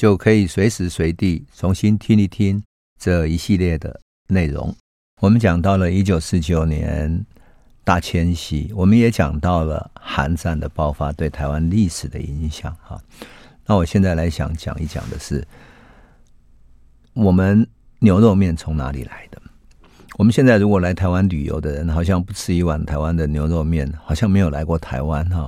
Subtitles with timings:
[0.00, 2.62] 就可以随时随地重新听一听
[2.98, 4.74] 这一系列的内容。
[5.20, 7.26] 我们讲到了一九四九年
[7.84, 12.74] 大迁徙，我们也讲到了韩战的爆发对台湾历史的影响。
[12.80, 12.98] 哈，
[13.66, 15.46] 那我现在来想讲一讲的是。
[17.12, 19.38] 我们牛肉面从哪里来的？
[20.16, 25.46] 我们现在如果来台湾旅游的人，好像不吃一碗台湾的牛肉面，好像没有来过台湾哈。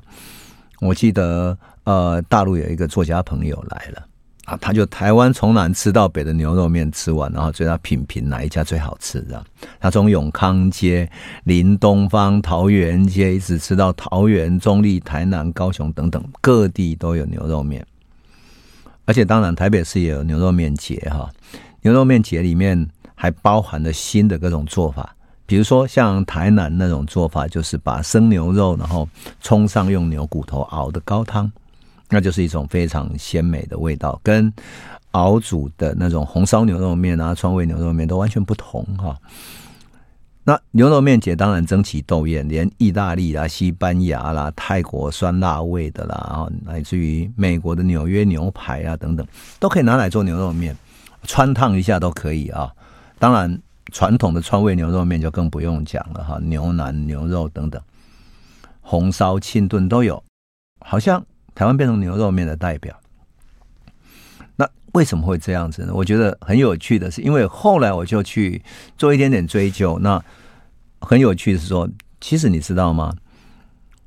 [0.80, 4.06] 我记得呃，大陆有一个作家朋友来了
[4.44, 9.42] 啊，他就台湾从南吃到北的牛肉面吃完，然后最后他品评哪一家最好吃的。
[9.78, 11.08] 他从永康街、
[11.44, 17.86] 林东方、桃园街一直吃到桃园、中坜、台南、高雄等等各地都有牛肉面。
[19.04, 21.30] 而且当然，台北市也有牛肉面节哈。
[21.82, 25.14] 牛肉面节里面还包含了新的各种做法，
[25.46, 29.08] 比如说像台南那种做法，就是把生牛肉然后
[29.40, 31.50] 冲上用牛骨头熬的高汤，
[32.12, 34.52] 那就是一种非常鲜美的味道，跟
[35.12, 39.16] 熬煮的那种红烧牛肉面啊、川味牛肉面都完全不同哈。
[40.44, 49.26] 那牛肉面姐当然争奇斗艳，连意大利啦、西班牙啦、泰国酸辣味的啦，然后乃至于美国的纽约牛排啊等等，
[49.58, 50.76] 都可以拿来做牛肉面，
[51.26, 52.70] 汆烫一下都可以啊。
[53.18, 53.58] 当然，
[53.92, 57.80] 传统的川味牛肉面就更不用讲了哈，牛腩、牛肉等等，
[58.80, 60.22] 红烧、清炖都有，
[60.80, 61.24] 好像
[61.54, 62.98] 台湾变成牛肉面的代表。
[64.56, 65.92] 那为什么会这样子呢？
[65.94, 68.62] 我觉得很有趣的是，因为后来我就去
[68.98, 69.98] 做一点点追究。
[69.98, 70.22] 那
[71.00, 71.88] 很有趣的是说，
[72.20, 73.14] 其实你知道吗？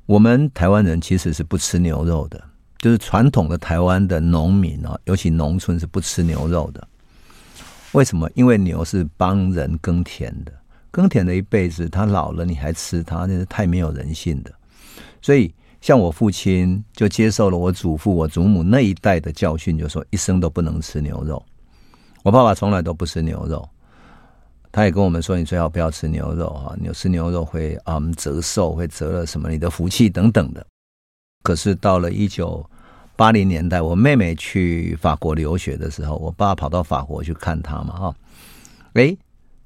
[0.06, 2.42] 我们台湾人其实是不吃牛肉的，
[2.78, 6.86] 就是传统的台湾的农民啊，尤其农村是不吃牛肉的。
[7.92, 8.30] 为什么？
[8.34, 10.52] 因为牛是帮人耕田的，
[10.90, 14.52] 耕田的一辈子，他老了你还吃它，那是太没有人性的。
[15.20, 15.52] 所以。
[15.86, 21.40] 像我父亲就接受了我祖父、我祖母那一代的教训，就说一生都不能吃牛肉。
[22.24, 23.68] 我爸爸从来都不吃牛肉，
[24.72, 30.66] 他也跟我们说，你最好不要吃牛肉啊，你吃牛肉会嗯折寿，会折了什么你的福气等等的。
[31.44, 32.68] 可是到了一九
[33.14, 38.14] 八零年代，我妹妹去法国留学的时候，我爸跑到法国去看她嘛哈，
[38.94, 39.16] 诶，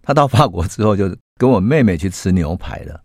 [0.03, 3.01] 他到法国之后就跟我妹妹去吃牛排了。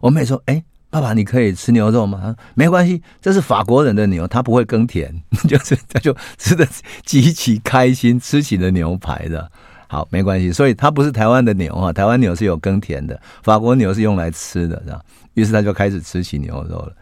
[0.00, 0.62] 我妹说，诶。
[0.96, 2.34] 爸爸，你可以吃牛肉吗？
[2.54, 5.14] 没关系，这是法国人的牛，他不会耕田，
[5.46, 6.66] 就是他就吃的
[7.04, 9.50] 极其开心，吃起了牛排的。
[9.88, 14.98] 好，没关系，所以他不是台湾的牛啊，台湾牛是有耕田的，法国牛是用来吃的，是吧？
[15.34, 16.92] 于是他就开始吃起牛肉了，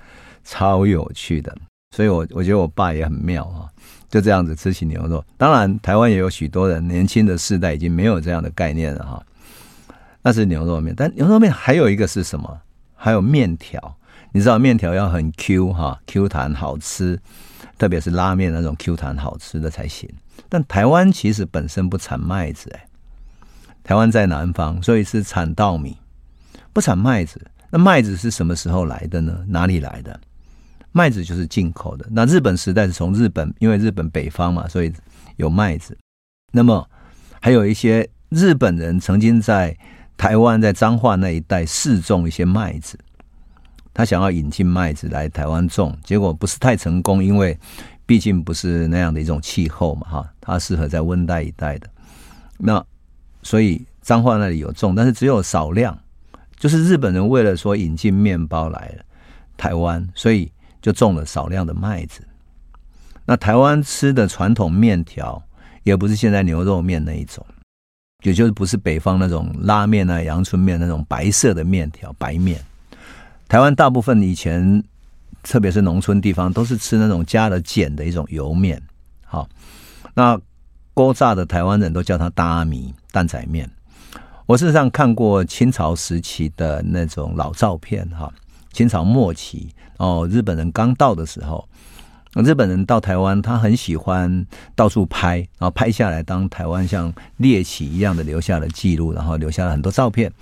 [0.43, 1.57] 超有趣的。
[1.95, 3.71] 所以我我觉得我爸也很妙啊，
[4.11, 5.25] 就这样子吃起牛肉。
[5.37, 9.23] 当然，台湾也有许多人年轻的世代已经没有这样的概念了哈。
[10.21, 12.59] 那是牛肉面，但牛肉面还有一个是什么？
[13.05, 13.99] 还有面条，
[14.33, 17.21] 你知道面条要很 Q 哈，Q 弹好吃，
[17.77, 20.09] 特别是拉面那种 Q 弹好吃的才行。
[20.49, 22.89] 但台湾其实本身不产麦子哎，
[23.83, 25.99] 台湾在南方，所以是产稻米，
[26.73, 27.39] 不产麦子。
[27.69, 29.45] 那麦子是什么时候来的呢？
[29.49, 30.19] 哪里来的？
[30.93, 32.07] 麦子就是进口的。
[32.11, 34.91] 那日本时代是从日本，因为日本北方嘛，所以
[35.37, 35.95] 有麦子。
[36.53, 36.89] 那么
[37.39, 39.77] 还有一些日本人曾经在。
[40.17, 42.99] 台湾在彰化那一带试种一些麦子，
[43.93, 47.59] 他想要引进麦子来台湾种，结果不是太成功，因为
[48.07, 51.89] 毕竟不是那样的一种气候嘛，哈，它适合在温带一带的。
[52.59, 52.85] 那
[53.43, 55.99] 所以彰化那里有种，但是只有少量，
[56.57, 59.05] 就是日本人为了说引进面包来了
[59.57, 62.21] 台湾，所以就种了少量的麦子。
[63.27, 65.43] 那台湾吃的传统面条
[65.83, 67.45] 也不是现在牛肉面那一种。
[68.25, 72.59] 也就是不是北方那种拉面啊、阳春面那种白色的面条白面，
[73.47, 74.83] 台湾大部分以前，
[75.43, 78.83] 特别是农村地方，都是吃那种加了碱的一种油面。
[79.27, 79.47] 好，
[80.15, 80.41] 那
[80.95, 83.71] 锅炸的台湾人都叫它大米蛋仔面。
[84.47, 88.33] 我事实上看过清朝时期的那种老照片，哈，
[88.73, 89.69] 清朝末期
[89.99, 91.69] 哦，日本人刚到的时候。
[92.43, 94.45] 日本人到台湾，他很喜欢
[94.75, 100.33] 到处拍，然后拍下来当台湾像猎奇一样的留下了记录，然后留下了很多照片。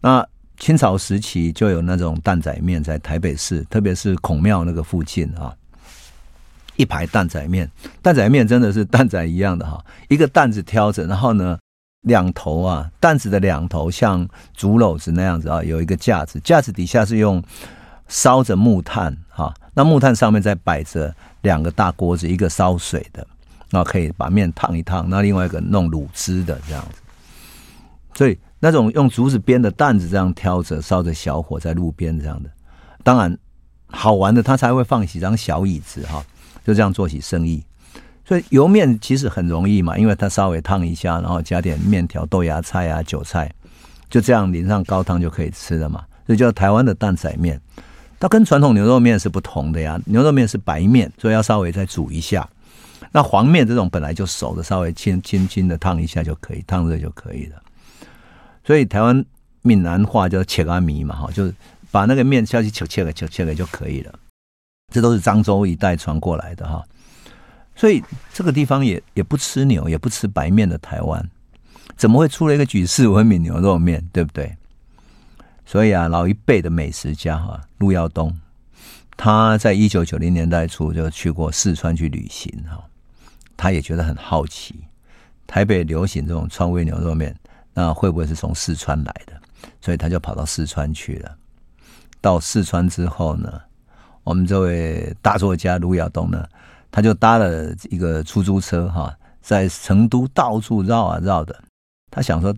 [0.00, 0.26] 那
[0.58, 5.54] 清朝时期就有那种担仔面在台北市，特别是孔庙那个附近啊。
[6.76, 7.70] 一排担仔面，
[8.02, 11.56] 担仔面真的是担仔一样的哈，一个担子挑着，然后呢，
[12.02, 17.40] 两头啊，担子的两头像竹篓子那样子啊，有一个架子，架子底下是用
[18.08, 23.26] 烧着木炭哈，那木炭上面再摆着两个大锅子，一个烧水的，
[23.70, 27.02] 然后可以把面烫一烫，那另外一个弄卤汁的这样子，
[28.14, 32.48] 所以那种用竹子编的担子这样挑着，烧着小火在路边这样的，
[33.02, 33.36] 当然
[33.88, 36.24] 好玩的他才会放几张小椅子哈。
[36.66, 37.62] 就这样做起生意，
[38.24, 43.52] 所以油面其实很容易嘛，因为它稍微烫一下，然后加点面条、豆芽菜啊、韭菜，
[44.08, 46.02] 就这样淋上高汤就可以吃了嘛。
[46.26, 47.60] 所以叫台湾的担仔面，
[48.24, 50.00] 它跟传统牛肉面是不同的呀。
[50.06, 52.48] 牛肉面是白面，所以要稍微再煮一下。
[53.12, 57.62] 那黄面这种本来就熟的，稍微轻轻轻的烫一下就可以，烫热就可以了。
[58.64, 59.22] 所以台湾
[59.60, 61.54] 闽南话叫切阿米嘛，哈，就是
[61.90, 64.18] 把那个面下去切切个切切个就可以了。
[64.90, 66.82] 这都是漳州一带传过来的哈，
[67.76, 71.28] 所以这个地方也也不吃牛，也不吃白面的台湾，
[71.94, 74.56] 怎么会出了一个举世闻名牛肉面，对不对？
[75.66, 78.34] 所以啊，老一辈的美食家哈，陆耀东，
[79.16, 82.84] 他在一九九零年代初就去过四川去旅行哈，
[83.56, 84.74] 他也觉得很好奇，
[85.46, 87.34] 台北流行这种川味牛肉面，
[87.72, 89.32] 那会不会是从四川来的？
[89.80, 91.36] 所以他就跑到四川去了。
[92.20, 93.60] 到四川之后呢，
[94.22, 96.46] 我们这位大作家陆耀东呢，
[96.90, 101.58] 他就搭了一个出租车哈，在成都到处绕啊绕的。
[102.10, 102.54] 他想说，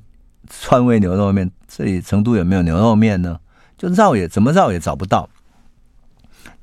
[0.49, 3.39] 川味牛肉面，这里成都有没有牛肉面呢？
[3.77, 5.29] 就绕也怎么绕也找不到。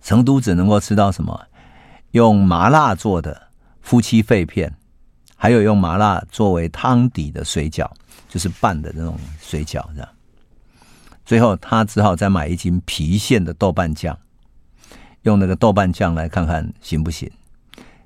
[0.02, 1.40] 成都只能够吃到什么？
[2.14, 3.50] 用麻辣做的
[3.80, 4.74] 夫妻肺片，
[5.36, 7.88] 还有用麻辣作为汤底的水饺，
[8.28, 10.10] 就是拌的那种水饺，这样。
[11.24, 14.18] 最后他只好再买一斤郫县的豆瓣酱。
[15.22, 17.30] 用那个豆瓣酱来看看行不行？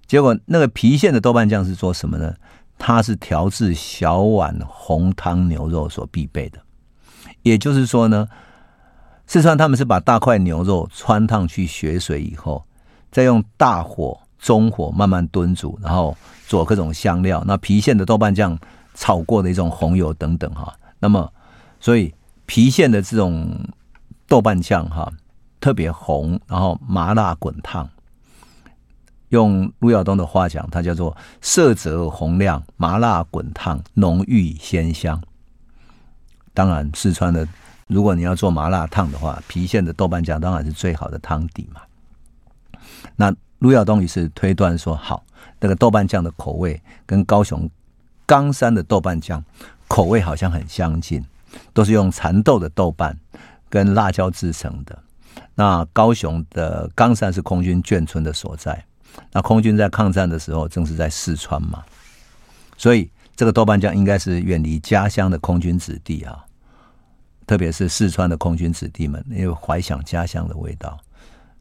[0.06, 2.36] 结果那个郫县的豆瓣酱是做什么呢？
[2.78, 6.60] 它是调制小碗红汤牛肉所必备的。
[7.48, 8.28] 也就是说呢，
[9.26, 12.64] 四川他们是把大块牛肉汆烫去血水以后，
[13.12, 16.16] 再用大火、中火慢慢炖煮，然后
[16.48, 17.44] 做各种香料。
[17.48, 18.58] 那郫县的豆瓣酱
[18.94, 20.74] 炒过的一种红油等等哈。
[21.00, 21.32] 那么，
[21.80, 22.14] 所以
[22.48, 23.50] 郫县的这种
[24.28, 25.12] 豆瓣酱哈。
[25.60, 27.90] 特别红，然后麻辣滚烫。
[29.30, 35.20] 用陆耀东的话讲，它叫做色泽红亮，麻辣滚烫，浓郁鲜香。
[36.58, 37.48] 当然，四川的，
[37.86, 41.82] 如果你要做麻辣烫的话，郫县的豆瓣酱当然是最好的汤底嘛。
[43.16, 45.24] 那陆耀东于是推断说，好，
[45.60, 47.70] 那个豆瓣酱的口味跟高雄
[48.26, 49.44] 冈山的豆瓣酱
[49.88, 51.24] 口味好像很相近，
[51.74, 53.16] 都是用蚕豆的豆瓣
[53.70, 54.98] 跟辣椒制成的。
[55.54, 58.84] 那高雄的冈山是空军眷村的所在，
[59.32, 61.84] 那空军在抗战的时候正是在四川嘛，
[62.80, 66.44] 所以这个豆瓣酱应该是远离家乡的空军子弟啊，
[67.48, 71.00] 特别是四川的空军子弟们，因为怀想家乡的味道，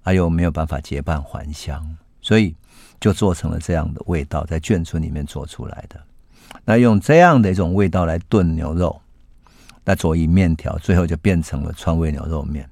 [0.03, 2.55] 还有没有办法结伴还乡，所以
[3.00, 5.99] 就做成了这样的味道，在眷村里面做出来的。
[6.65, 9.00] 那用这样的一种味道来炖牛肉，
[9.85, 12.69] 那佐以面条，最后就变成了川味牛肉面。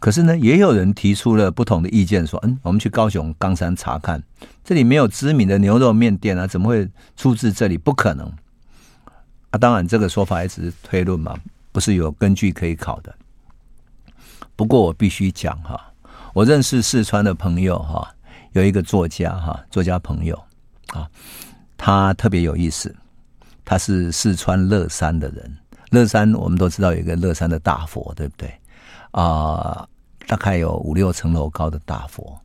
[0.00, 4.20] 可是呢，也有人提出了不同的意见，说：“嗯，我们去高雄冈山查看，
[4.64, 7.78] 这里没有知名的牛肉面店啊，怎么会出自这里？
[7.78, 8.26] 不可能
[9.50, 9.58] 啊！
[9.58, 11.38] 当然，这个说法也只是推论嘛，
[11.72, 13.12] 不是有根据可以考的。
[14.54, 15.92] 不过我必须讲哈，
[16.32, 18.14] 我认识四川的朋友哈，
[18.52, 20.40] 有一个作家哈，作家朋友
[20.88, 21.10] 啊，
[21.76, 22.94] 他特别有意思，
[23.64, 25.56] 他是四川乐山的人。
[25.90, 28.52] 乐山我们都知道有一个乐山的大佛，对不对
[29.10, 29.88] 啊？”
[30.28, 32.40] 大概有五六层楼高的大佛，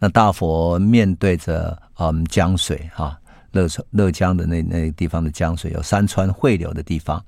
[0.00, 3.16] 那大佛面对着嗯江水哈，
[3.52, 7.24] 乐川乐江的那那地方的江水有山川汇流的地方，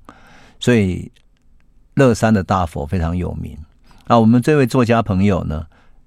[0.58, 1.10] 所以
[1.96, 3.58] 乐山的大佛非常有名。
[4.06, 5.66] 那我们这位作家朋友呢，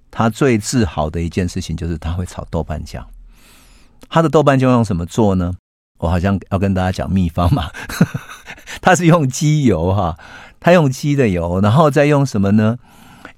[0.09, 3.05] 他最自豪的一件事情就是他会炒豆瓣酱。
[4.07, 5.55] 他的豆瓣酱用什么做呢？
[5.97, 7.71] 我好像要跟大家讲秘方嘛，
[8.81, 10.17] 他是用鸡油哈，
[10.59, 12.77] 他用鸡的油，然后再用什么呢？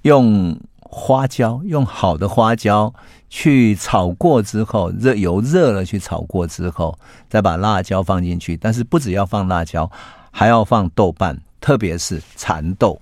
[0.03, 2.93] 用花椒，用好的花椒
[3.29, 8.57] 去炒过之后，热油热了去炒过之后，再把辣椒放进去。
[8.57, 9.89] 但是不只要放辣椒，
[10.31, 12.99] 还要放豆瓣，特别是蚕豆。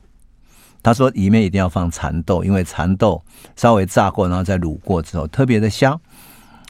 [0.83, 3.23] 他说里面一定要放蚕豆，因为蚕豆
[3.55, 5.99] 稍微炸过，然后再卤过之后，特别的香。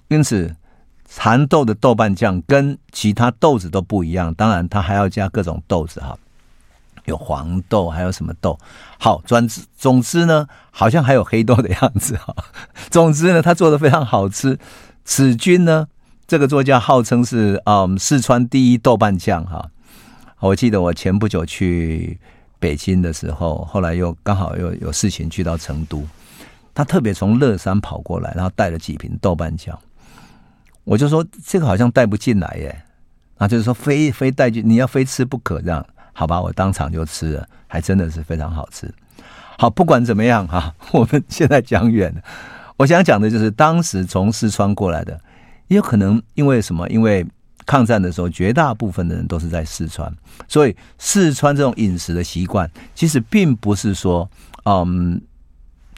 [0.07, 0.55] 因此，
[1.05, 4.33] 蚕豆的豆瓣酱跟其他豆子都不一样。
[4.33, 6.17] 当然，它还要加各种豆子哈。
[7.05, 8.57] 有黄豆，还有什么豆？
[8.99, 12.35] 好，总之总之呢，好像还有黑豆的样子哈。
[12.89, 14.57] 总之呢，他做的非常好吃。
[15.05, 15.87] 此君呢，
[16.27, 19.69] 这个作家号称是嗯四川第一豆瓣酱哈。
[20.39, 22.17] 我记得我前不久去
[22.59, 26.07] 北京的时候，后来又刚好又有事情去到成都，
[26.73, 29.77] 他特别从乐山跑过来，然后带了几瓶豆瓣酱。
[30.85, 32.83] 我就说这个好像带不进来耶，
[33.37, 35.85] 啊，就是说非非带进，你要非吃不可这样。
[36.13, 38.91] 好吧，我当场就吃了，还真的是非常好吃。
[39.57, 42.21] 好，不管怎么样哈，我们现在讲远了。
[42.77, 45.19] 我想讲的就是，当时从四川过来的，
[45.67, 46.87] 也有可能因为什么？
[46.89, 47.25] 因为
[47.69, 50.11] 抗战的时候，绝大部分的人都是在四川，
[50.47, 54.27] 所以四川这种饮食的习惯，其实并不是说，
[54.65, 55.21] 嗯。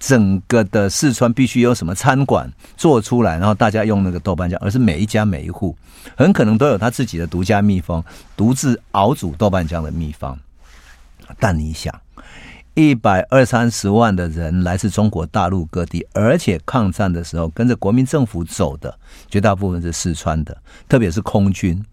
[0.01, 5.78] 整个的四川必须有什么餐馆做出来，然后大家用那个豆瓣酱，而是每一家每一户
[6.18, 8.04] 很可能都有他自己的独家秘方，
[8.36, 10.36] 独自熬煮豆瓣酱的秘方。
[11.40, 11.94] 但你想，
[12.74, 18.98] 一百二三十万的人来自中国大陆各地，而且抗战的时候跟着国民政府走的
[19.28, 20.56] 绝大部分是四川的，
[20.88, 21.84] 特别是空军，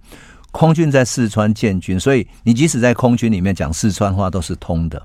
[0.53, 5.03] 空军在四川建军，所以你即使在空军里面讲四川话都是通的，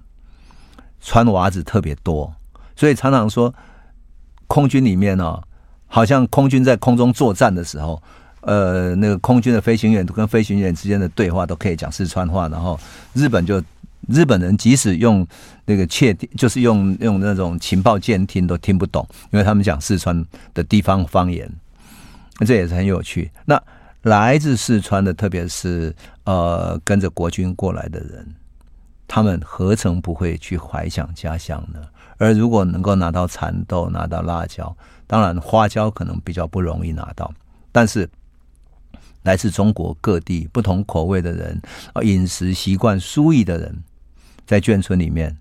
[1.02, 2.32] 川娃子特别多。
[2.76, 3.54] 所以常常说，
[4.46, 5.42] 空军里面哦，
[5.88, 8.02] 好像空军在空中作战的时候，
[8.42, 12.48] 呃，那个空军的飞行员跟飞行员之间的对话都可以讲四川话。
[12.48, 12.80] 然后
[13.14, 13.62] 日本就
[14.08, 15.26] 日本人即使用
[15.66, 21.50] 那个窃听，就是用用那种情报监听都听不懂，因为他们讲四川的地方方言。
[22.46, 23.32] 这也是很有趣。
[23.46, 23.62] 那
[24.02, 25.96] 来自四川的，特别是
[26.26, 28.36] 呃跟着国军过来的人，
[29.08, 31.80] 他们何曾不会去怀想家乡呢？
[32.18, 34.76] 而如果能够拿到蚕豆，拿到辣椒，
[35.08, 37.32] 当然花椒可能比较不容易拿到。
[37.72, 38.10] 但是
[39.22, 41.62] 来自中国各地不同口味的人，
[41.94, 43.84] 啊，饮食习惯疏异的人，
[44.46, 45.38] 在眷村里面，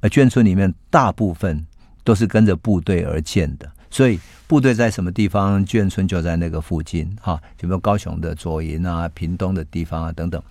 [0.00, 1.64] 呃，眷村里面大部分
[2.02, 10.42] 都是跟着部队而建的，所以部队在什么地方，眷村就在那个附近，哈，比如高雄的左营啊、屏东的地方啊等等，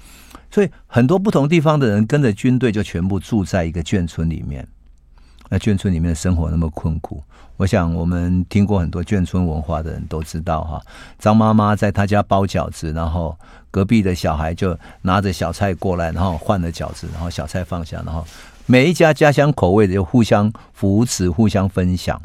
[0.49, 4.67] 所以很多不同地方的人跟着军队就全部住在一个眷村里面。
[5.49, 7.23] 那眷村里面的生活那么困苦，
[7.57, 10.81] 我想我们听过很多眷村文化的人都知道哈。
[11.19, 13.38] 张妈妈在她家包饺子，然后
[13.69, 18.25] 隔壁的小孩就拿着小菜过来，然后换了饺子，然后小菜放下，然后
[18.65, 22.19] 每一家家乡口味的就互相扶持、互相分享。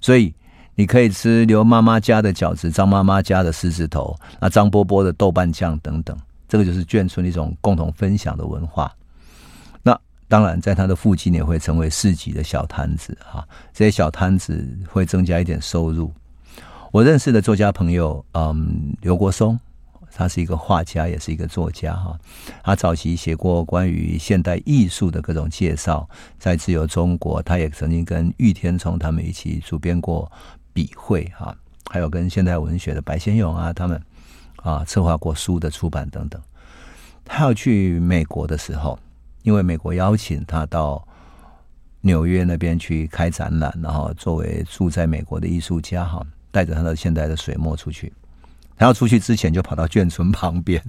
[0.00, 0.32] 所以
[0.74, 8.92] 你可以吃刘妈妈家的饺子，张妈妈家的狮子头，那张波波的豆瓣酱等等，这个就是眷村一种共同分享的文化。
[10.28, 16.12] 当然，在他的附近也会成为市集的小摊子哈，这些小摊子会增加一点收入。
[16.92, 19.58] 我认识的作家朋友，嗯，刘国松，
[20.12, 22.14] 他是一个画家，也是一个作家哈。
[22.62, 26.06] 他早期写过关于现代艺术的各种介绍，
[26.38, 30.30] 在自由中国，他也曾经跟玉天冲他们一起主编过
[30.74, 31.56] 笔会哈，
[31.88, 33.98] 还有跟现代文学的白先勇啊他们
[34.56, 36.38] 啊策划过书的出版等等。
[37.24, 38.98] 他要去美国的时候。
[39.48, 41.02] 因为美国邀请他到
[42.02, 48.12] 纽约那边去开展览，然后作为住在美国的艺术家哈，带着他的现代的水墨出去。
[48.76, 50.84] 他要出去之前就跑到眷村旁边，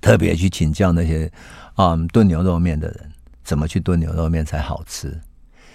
[0.00, 1.28] 特别去请教那些
[1.74, 3.10] 啊炖牛肉面的人
[3.42, 5.20] 怎么去炖牛肉面才好吃。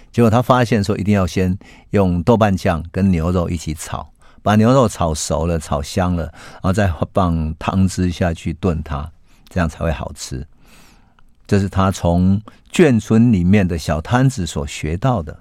[0.09, 1.57] 结果他发现说，一定要先
[1.89, 4.09] 用豆瓣酱跟牛肉一起炒，
[4.41, 6.23] 把牛肉炒熟了、炒香了，
[6.53, 9.11] 然后再放汤汁下去炖它，
[9.49, 10.47] 这样才会好吃。
[11.45, 15.39] 这是他从眷村里面的小摊子所学到的。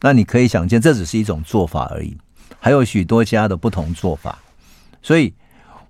[0.00, 2.16] 那你可以想见，这只是一种做法而已，
[2.60, 4.38] 还有许多家的不同做法。
[5.02, 5.34] 所以，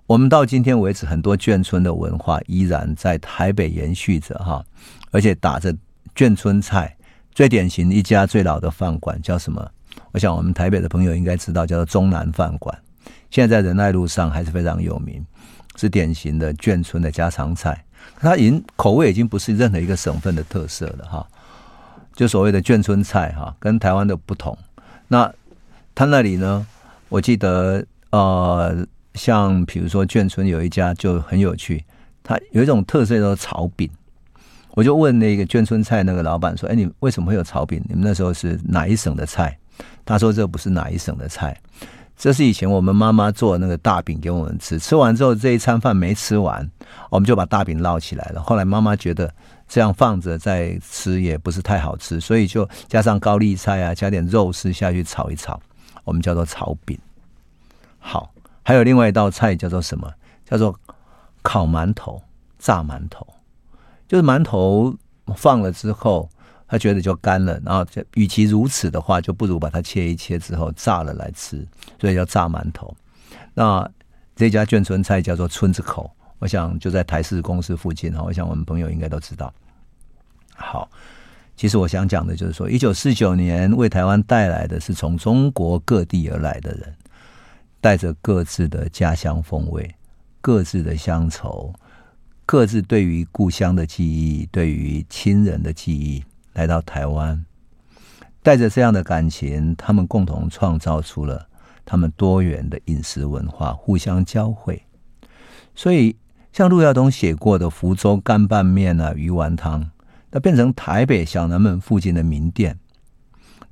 [0.07, 4.65] 我们到今天为止，很多眷村的文化依然在台北延续着哈，
[5.11, 5.75] 而且打着
[6.15, 6.95] 眷村菜。
[7.33, 9.69] 最典型一家最老的饭馆叫什么？
[10.13, 12.77] 我想我们台北的朋友应该知道，叫做中南饭馆。
[13.29, 15.25] 现在在仁爱路上还是非常有名，
[15.75, 17.84] 是典型的眷村的家常菜。
[18.19, 21.27] 它已经口味已经不是任何一个省份的特色了哈，
[22.13, 24.57] 就所谓的眷村菜哈，跟台湾的不同。
[25.07, 25.31] 那
[25.93, 26.65] 他那里呢，
[27.09, 31.83] 我记得呃，像比如说眷村有一家就很有趣，
[32.23, 33.89] 它有一种特色叫做炒饼。
[34.71, 37.81] 我就问那个眷村菜那个老板说：“哎，你为什么会有炒饼？
[37.87, 39.57] 你们那时候是哪一省的菜？”
[40.03, 41.57] 他说：“这不是哪一省的菜。”
[42.17, 46.69] 这是以前我们妈妈做的那个大饼给我们吃，吃完之后这一餐饭没吃完，
[47.09, 48.41] 我们就把大饼捞起来了。
[48.41, 49.33] 后来妈妈觉得
[49.67, 55.59] 这样放着再吃也不是太好吃，所以就加上高丽菜啊，加点肉丝下去炒一炒，
[56.03, 56.97] 我们叫做炒饼。
[57.99, 58.31] 好，
[58.63, 60.11] 还有另外一道菜叫做什么？
[60.45, 60.79] 叫做
[61.41, 62.21] 烤馒头、
[62.57, 63.27] 炸馒头。
[64.07, 64.95] 就是馒头
[65.35, 66.29] 放了之后，
[66.67, 71.65] 他觉得就干了，然后与其如此的话，就不如把它切一切之后炸了来吃，
[72.01, 72.95] 所以叫炸馒头。
[73.53, 73.87] 那
[74.35, 79.53] 这家眷村菜叫做村子口，我想就在台视公司附近哈，我想我们朋友应该都知道。
[80.55, 80.89] 好，
[81.55, 86.93] 其实我想讲的就是说，一九四九年为台湾带来的是从中国各地而来的人，
[87.79, 89.93] 带着各自的家乡风味、
[90.41, 91.71] 各自的乡愁、
[92.45, 96.23] 各自对于故乡的记忆、对于亲人的记忆。
[96.55, 97.45] 来到台湾，
[98.41, 101.47] 带着这样的感情，他们共同创造出了
[101.85, 104.81] 他们多元的饮食文化，互相交汇。
[105.75, 106.15] 所以，
[106.51, 109.91] 像陆耀东写过的福州干拌面啊、鱼丸汤，
[110.31, 112.79] 那变成台北小南门附近的名店。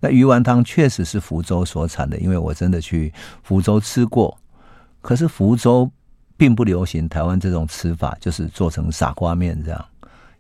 [0.02, 4.38] 那鱼丸汤确实是福州所产的，因为我真的去福州吃过。
[5.02, 5.90] 可是福州
[6.36, 9.86] 并不流行台湾这种吃法，就是做成傻瓜面这样。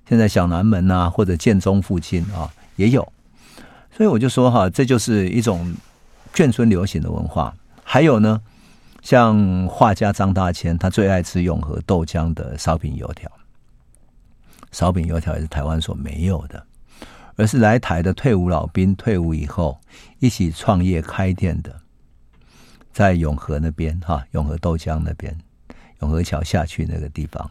[0.07, 3.01] 现在小南门啊，或者建中附近啊，也有，
[3.95, 5.73] 所以我就说哈，这就是一种
[6.33, 7.55] 眷村流行的文化。
[7.83, 8.41] 还有呢，
[9.01, 13.31] 像画家张大千，他最爱吃永和豆浆的烧饼油条。
[14.71, 16.65] 烧饼油条也是台湾所没有的，
[17.35, 19.79] 而是来台的退伍老兵退伍以后
[20.19, 21.75] 一起创业开店的，
[22.91, 25.37] 在永和那边哈，永和豆浆那边，
[26.01, 27.49] 永和桥下去那个地方。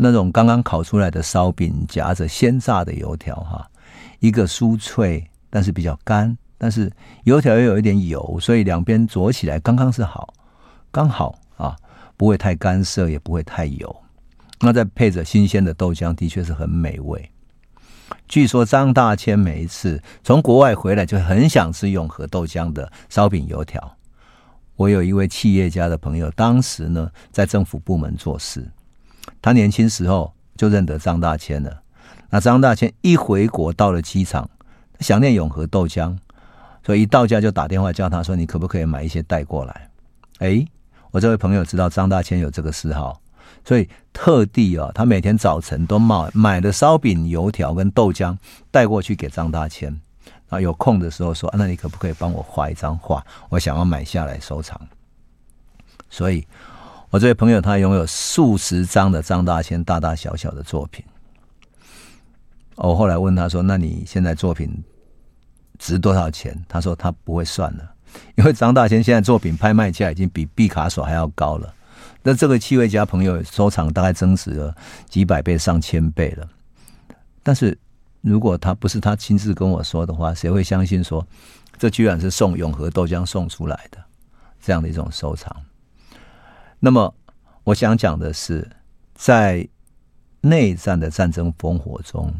[0.00, 3.68] 那种刚刚烤出来的烧饼夹着鲜炸的油条，哈，
[4.20, 6.90] 一个酥脆，但是比较干，但是
[7.24, 10.32] 油条又有一点油，所以两边啄起来刚刚是好，
[10.90, 11.76] 刚好啊，
[12.16, 13.96] 不会太干涩，也不会太油。
[14.60, 17.30] 那再配着新鲜的豆浆，的确是很美味。
[18.28, 23.96] 据说张大千每一次从国外回来，就很想吃永和豆浆的烧饼油条。
[24.76, 28.66] 我有一位企业家的朋友，当时呢在政府部门做事。
[29.42, 31.82] 他年轻时候就认得张大千了。
[32.30, 34.48] 那张大千一回国到了机场，
[35.00, 36.16] 想念永和豆浆，
[36.86, 39.90] 所以一到家就打电话叫他说：“你可不可以买一些带过来？”
[40.38, 40.64] 哎，
[41.10, 43.20] 我这位朋友知道张大千有这个嗜好，
[43.64, 48.34] 所以特地啊，他每天早晨都买买了烧饼、油条跟豆浆
[48.70, 50.00] 带过去给张大千。
[50.48, 53.22] 啊，有空的时候说：“那你可不可以帮我画一张画？
[53.50, 54.80] 我想要买下来收藏。”
[56.08, 56.46] 所以。
[57.12, 61.04] 我这位朋友，他拥有数十张的张大千大大小小的作品。
[62.76, 64.82] 我后来问他说：“那你现在作品
[65.78, 67.94] 值多少钱？”他说：“他不会算了，
[68.36, 71.74] 因为张大千现在作品拍卖价已经比毕卡索还要高了。
[72.22, 74.74] 那这个企业家朋友收藏大概增值了
[75.06, 76.48] 几百倍、上千倍了。
[77.42, 77.76] 但是
[78.22, 81.26] 如果他不是他亲自跟我说的话，谁会相信说
[81.76, 83.98] 这居然是送永和豆浆送出来的
[84.62, 85.54] 这样的一种收藏？”
[86.84, 87.14] 那么，
[87.62, 88.68] 我想讲的是，
[89.14, 89.68] 在
[90.40, 92.34] 内战的战争烽火中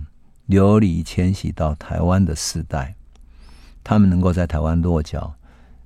[0.47, 2.97] 流离迁徙到台湾的世代，
[3.85, 5.33] 他们能够在台湾落脚，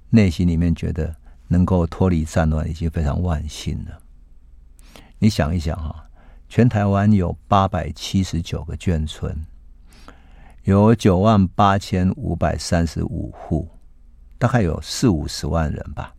[0.08, 1.14] 内心里面觉得
[1.48, 3.98] 能够脱离战乱已经非常万幸了。
[5.18, 6.08] 你想一想哈，
[6.48, 9.36] 全台湾有八百七十九个眷村，
[10.64, 13.68] 有九万八千五百三十五户，
[14.38, 16.14] 大概有四五十万人吧。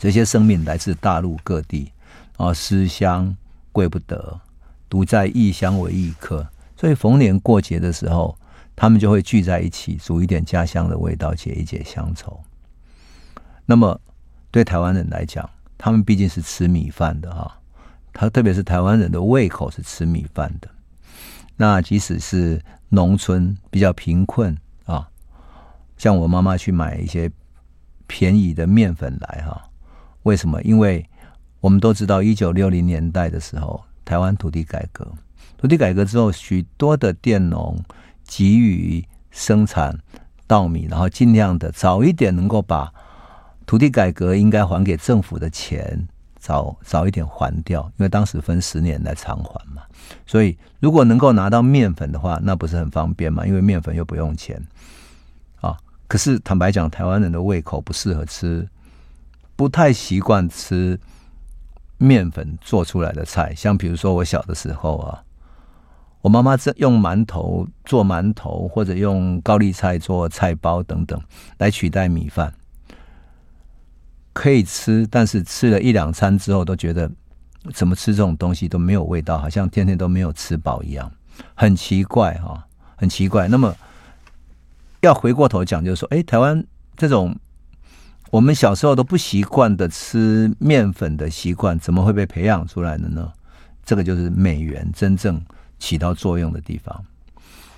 [0.00, 1.92] 这些生命来自大陆各地，
[2.38, 3.36] 啊，思乡
[3.70, 4.40] 贵不得，
[4.88, 6.48] 独在异乡为异客。
[6.74, 8.34] 所以逢年过节的时候，
[8.74, 12.40] 他们就会聚在一起，煮一点家乡的味道，解一解乡愁。
[13.66, 14.00] 那么，
[14.50, 17.58] 对台湾人来讲，他们毕竟是吃米饭的哈，
[18.14, 20.70] 他特别是台湾人的胃口是吃米饭的。
[21.58, 22.58] 那即使是
[22.88, 25.06] 农村比较贫困啊，
[25.98, 27.30] 像我妈妈去买一些
[28.06, 29.66] 便宜的面粉来哈。
[30.24, 30.60] 为什么？
[30.62, 31.04] 因为
[31.60, 35.06] 我们都知道，一九六零年代的时候，台湾土地改革，
[35.56, 37.82] 土地改革之后，许多的佃农
[38.24, 39.98] 急于生产
[40.46, 42.92] 稻米，然后尽量的早一点能够把
[43.66, 49.82] 土地改革应该还给政府的钱早早一点还掉，因为当时分十年来偿还嘛。
[50.26, 53.46] 所以，如果能够拿到面粉的话，那不是很方便嘛？
[53.46, 54.60] 因为面粉又不用钱
[55.60, 55.76] 啊。
[56.08, 58.68] 可是坦白讲，台湾人的胃口不适合吃。
[59.60, 60.98] 不太习惯吃
[61.98, 65.22] 面粉做出来的菜，像比如说我小的时候啊，
[66.22, 71.20] 我妈妈这用馒头做馒头，或者用高丽菜做菜包等等
[71.58, 72.54] 来取代米饭，
[74.32, 77.10] 可以吃，但是吃了一两餐之后都觉得
[77.74, 81.12] 怎么吃这种东西都没有味道，好像天天都没有吃饱一样，
[81.54, 83.46] 很奇怪哈，很奇怪。
[83.46, 83.76] 那么
[85.02, 86.64] 要回过头讲，就是说，哎，台湾
[86.96, 87.36] 这种。
[88.30, 93.28] 我们小时候都不习惯的吃面粉的习惯，怎么会被培养出来的呢？
[93.84, 95.40] 这个就是美元真正
[95.80, 97.04] 起到作用的地方。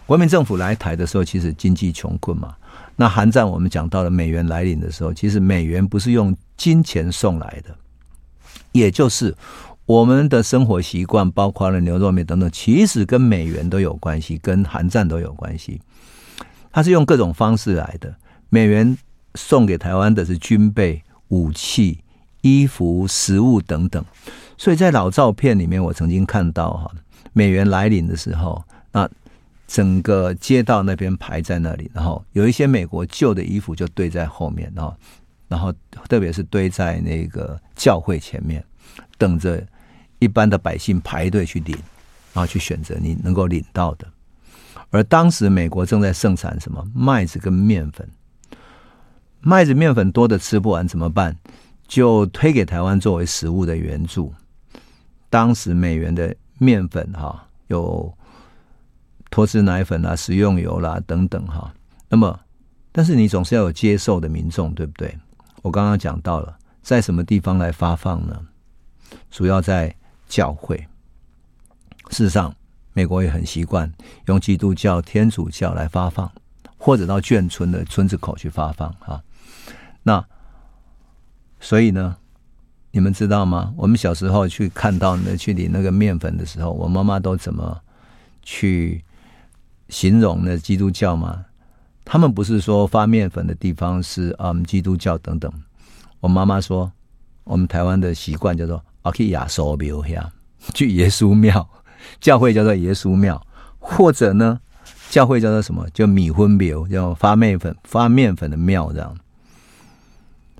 [0.05, 2.55] 国民政府来台的时候，其实经济穷困嘛。
[2.97, 7.75] 那韩战我们讲到了美元来临的时候，其实美元不是用金钱送来的，
[8.73, 9.35] 也就是
[9.87, 15.81] 我们的生活习惯，包括了牛肉面等等，其实跟美元都有关系，跟韩战都有关系。
[16.71, 18.15] 它是用各种方式来的。
[18.51, 18.99] 美元
[19.35, 21.99] 送给台湾的是军备、武器、
[22.41, 24.05] 衣服、食物等等。
[24.57, 26.91] 所以在老照片里面，我曾经看到哈，
[27.33, 29.09] 美元来临的时候，那。
[29.69, 34.95] 整个街道那边排在那里，然后有一些美国旧的衣服就堆在后面，然后，
[35.49, 35.73] 然后
[36.11, 38.63] 特别是堆在那个教会前面，
[39.17, 39.67] 等着
[40.19, 41.75] 一般的百姓排队去领，
[42.35, 44.07] 然后去选择你能够领到的。
[44.91, 48.07] 而当时美国正在盛产什么麦子跟面粉，
[49.43, 51.37] 麦子面粉多的吃不完怎么办？
[51.87, 54.33] 就推给台湾作为食物的援助。
[55.29, 58.13] 当时美元的面粉哈有。
[59.35, 61.73] 脱脂奶粉啊，食用油啦、等等哈，
[62.11, 62.39] 那么，
[62.93, 65.19] 但是你总是要有接受的民众，对不对？
[65.63, 68.39] 我刚刚讲到了，在什么地方来发放呢？
[69.31, 69.97] 主要在
[70.29, 70.77] 教会。
[72.11, 72.55] 事实上，
[72.93, 73.91] 美国也很习惯
[74.27, 76.31] 用基督教、天主教来发放，
[76.77, 79.19] 或者到眷村的村子口去发放哈。
[80.03, 80.25] 那
[81.61, 82.17] 所以呢，
[82.91, 83.73] 你们知道吗？
[83.77, 87.81] 我们小时候去看到呢，去领那个面粉的时候，我妈妈都怎么
[88.43, 89.05] 去？
[89.89, 91.45] 形容呢基督教吗，
[92.03, 95.53] 他们不是说发面粉的地方是嗯基督教等等。
[96.21, 96.91] 我妈妈说，
[97.45, 100.33] 我们台湾的习惯叫做阿去亚索庙下
[100.73, 101.69] 去耶稣庙，
[102.23, 103.47] 教会叫做耶稣庙，
[103.79, 104.59] 或者呢
[105.11, 109.15] 教会叫做什么叫米粉庙，叫发面粉发面粉的庙这样。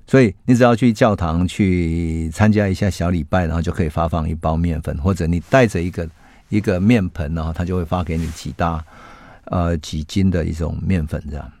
[0.07, 6.09] 所以你只要去教堂去参加一下小礼拜，然后就可以发放一包面粉，或者你带着一个
[6.49, 8.83] 一个面盆，然后他就会发给你几大。
[9.47, 11.51] 呃，几斤的一种面粉这样，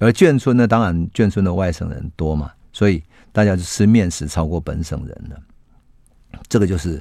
[0.00, 5.40] 而眷村呢，当然眷村的外省人多嘛，所以大家就吃面食超过本省人了。
[6.48, 7.00] 这个就是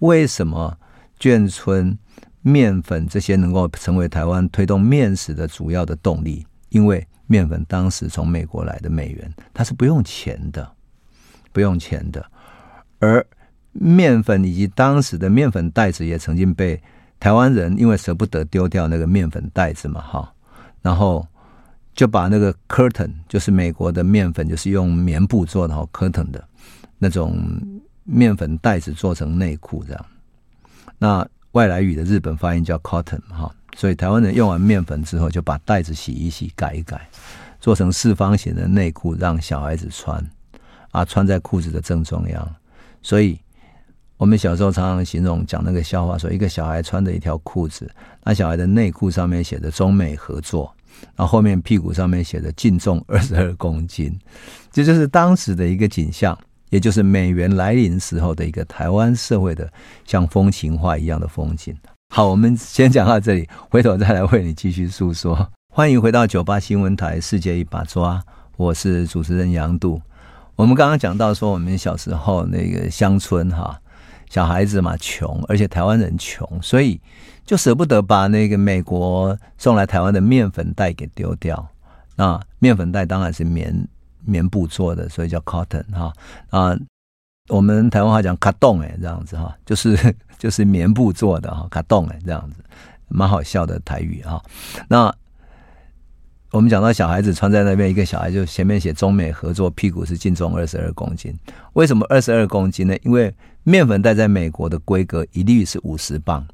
[0.00, 0.76] 为什么
[1.18, 1.98] 眷村
[2.42, 10.68] 面粉这些能够成为台湾推动面食的主要的动力，因为面粉当时从美国来的美元，它是不用钱的，
[11.52, 12.28] 不用钱的，
[12.98, 13.24] 而
[13.70, 16.82] 面粉以及当时的面粉袋子也曾经被。
[17.20, 20.32] 台湾人因为舍不得丢掉那个面粉袋子嘛，哈，
[20.80, 21.26] 然后
[21.92, 26.46] 就把那个 curtain，就是美国的面粉，就是用棉布做的哈，curtain 的
[26.96, 27.36] 那种
[28.04, 30.06] 面粉袋子做成内裤这样。
[30.96, 37.08] 那外来语的日本发音叫 cotton 哈，所以台湾人用完面粉之后，就把袋子洗一洗，改一改，
[37.60, 40.22] 做成四方形的内裤，让小孩子穿
[40.90, 42.56] 啊，穿在裤子的正中央，
[43.00, 43.38] 所以。
[44.16, 47.88] 我们小时候常常形容讲那个笑话，说一个小孩穿着一条裤子，
[48.24, 50.74] 那小孩的内裤上面写着“中美合作”，
[51.14, 54.12] 然后后面屁股上面写着“净重二十二公斤”，
[54.72, 56.36] 这就是当时的一个景象，
[56.70, 59.72] 也就是美元来临时候的一个台湾社会的
[60.04, 61.72] 像风情画一样的风景。
[62.10, 65.48] 好，我们先讲到这里，回头再来为你继续诉说。
[65.70, 68.16] 欢迎回到九八新闻台《世界一把抓》，
[68.56, 70.00] 我是主持人杨度。
[70.56, 73.78] 我们刚刚讲到说，我们小时候那个乡村哈。
[74.28, 77.00] 小孩子嘛，穷，而且台湾人穷，所以
[77.46, 81.68] 就舍不得把那个美国送来台湾的面粉袋给丢掉。
[82.16, 83.86] 那面粉袋当然是棉
[84.24, 86.12] 棉布做的，所以叫 cotton 哈
[86.50, 86.76] 啊。
[87.48, 89.96] 我们台湾话讲卡冻哎，这样子哈，就是
[90.38, 92.62] 就是棉布做的哈，卡冻哎，这样子，
[93.08, 94.42] 蛮好笑的台语哈。
[94.88, 95.12] 那
[96.50, 101.34] 我们讲到小孩子穿在那边，一个小孩就前面写中美合作，屁股是净重二十二公斤。
[101.74, 102.96] 为什么二十二公斤呢？
[103.02, 103.34] 因为
[103.64, 106.46] 面粉袋在美国的规格一律是五十磅，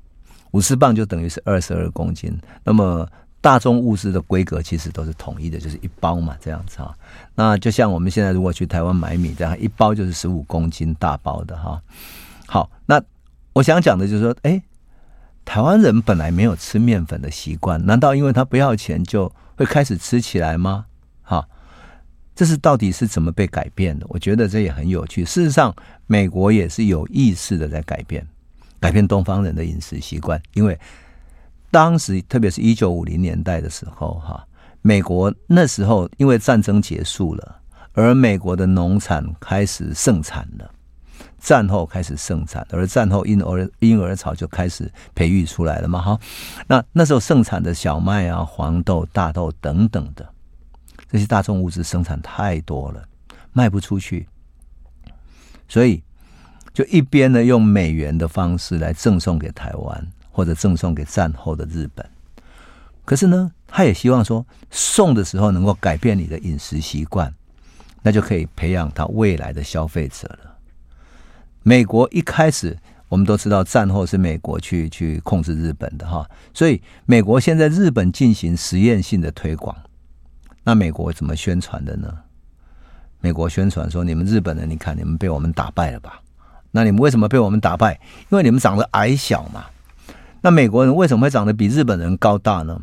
[0.50, 2.36] 五十磅就等于是二十二公斤。
[2.64, 3.08] 那么
[3.44, 6.96] 大众物资的规格其实都是统一的，就是一包嘛，这样子哈。
[7.34, 11.78] 那就像我们现在如果去台湾买米这样，一包就是十五公斤大包的哈。
[12.46, 12.98] 好，那
[13.52, 14.62] 我想讲的就是说，哎，
[15.44, 19.30] 台湾人本来没有吃面粉的习惯，难道因为他不要钱就？
[19.56, 20.84] 会开始吃起来吗？
[21.22, 21.46] 哈，
[22.34, 24.04] 这是到底是怎么被改变的？
[24.08, 25.24] 我觉得这也很有趣。
[25.24, 25.72] 事实上，
[26.08, 28.26] 美国也是有意识的在改变，
[28.80, 30.42] 改变东方人的饮食习惯。
[30.54, 30.76] 因为
[31.74, 34.46] 当时，特别是一九五零年代的时候，哈，
[34.80, 37.60] 美国那时候因为战争结束了，
[37.94, 40.70] 而美国的农产开始盛产了。
[41.40, 46.20] 战后开始盛产，而战后婴儿婴儿潮就开始培育出来了嘛，哈。
[46.68, 50.24] 那那时候盛产的小麦啊、黄豆、大豆等等的
[51.10, 53.02] 这些大众物资生产太多了，
[53.52, 54.28] 卖不出去，
[55.66, 56.00] 所以
[56.72, 62.04] 就一边呢用美元的方式来赠送给台湾，或者赠送给战后的日本。
[63.04, 67.32] 可是呢，他也希望说送的时候能够改变你的饮食习惯，
[68.02, 70.56] 那就可以培养他未来的消费者了。
[71.62, 72.76] 美国一开始
[73.08, 79.76] 我们都知道，战后是美国去去控制日本的哈，所以美国现在日本进行实验性的推广。
[80.64, 82.12] 那美国怎么宣传的呢？
[83.20, 86.20] 美国宣传说：“你们日本人，你看你们被我们打败了吧？
[86.70, 88.00] 那你们为什么被我们打败？
[88.30, 89.64] 因为你们长得矮小嘛。
[90.44, 92.78] 那美国人为什么会长得比日本人高大呢？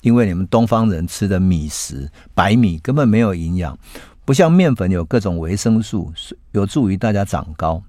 [0.00, 3.78] 因为你们东方人吃的米食，白米根本没有营养，
[4.24, 6.12] 不像面粉有各种维生素，
[6.50, 7.80] 有助于大家长高。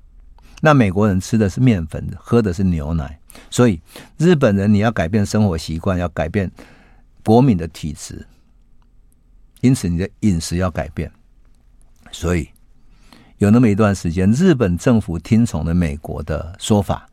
[0.61, 3.19] 那美国人吃的是面粉，喝的是牛奶，
[3.49, 3.81] 所以
[4.19, 6.51] 日本人你要改变生活习惯，要改变
[7.25, 8.23] 国民的体质。”
[9.61, 11.11] 因此，你的饮食要改变。
[12.11, 12.47] 所以，
[13.39, 17.08] 有那么一段时间，日本政府听从了美国的说法，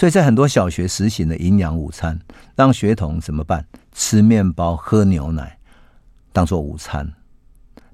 [0.00, 2.18] 所以在很多小学实行的营养午餐，
[2.56, 3.62] 让学童怎么办？
[3.92, 5.58] 吃面包、喝牛奶，
[6.32, 7.06] 当做午餐。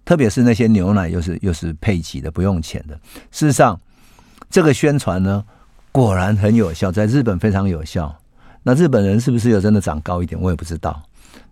[0.05, 2.95] 特别是那些牛奶又是又是配给的，不用钱的。
[3.33, 3.81] 事实上，
[4.49, 5.45] 这个宣传呢，
[5.91, 8.17] 果然很有效，在日本非常有效。
[8.63, 10.41] 那日本人是不是有真的长高一点？
[10.41, 11.03] 我也不知道。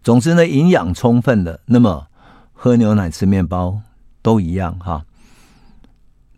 [0.04, 2.06] 总之呢，营养充分的，那么。
[2.52, 3.76] 喝牛奶、吃面包
[4.22, 5.04] 都一样哈。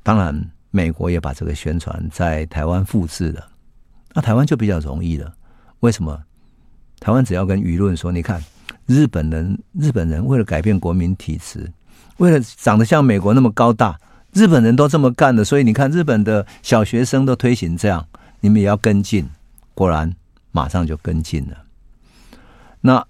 [0.03, 3.47] 当然，美国也把这个宣传在台湾复制了，
[4.17, 5.31] 那台湾就比较容易了。
[5.81, 6.19] 为什么？
[6.99, 8.43] 台湾只要跟舆论说：“你看，
[8.87, 11.71] 日本人，日本人为了改变国民体质，
[12.17, 14.01] 为了长得像美国那么高大，
[14.33, 18.07] 日本人都这么干的，所以你看，日本的小学生都推行这样，
[18.41, 19.29] 你们也要跟进。”
[19.75, 20.11] 果然，
[20.51, 21.59] 马上就跟进了。
[22.81, 23.07] 那。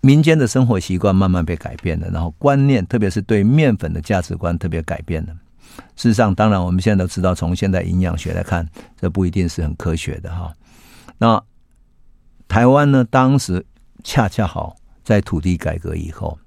[0.00, 5.34] 民间的生活习惯慢慢被改变了，然后观念，特别是对面粉的价值观特别改变了。
[5.96, 8.68] 事实上，当然我们现在都知道，从现在营养学来看，
[9.00, 10.52] 这不一定是很科学的哈。
[11.18, 11.42] 那
[12.46, 13.64] 台湾呢，当时
[14.04, 16.38] 恰恰好在土地改革以后，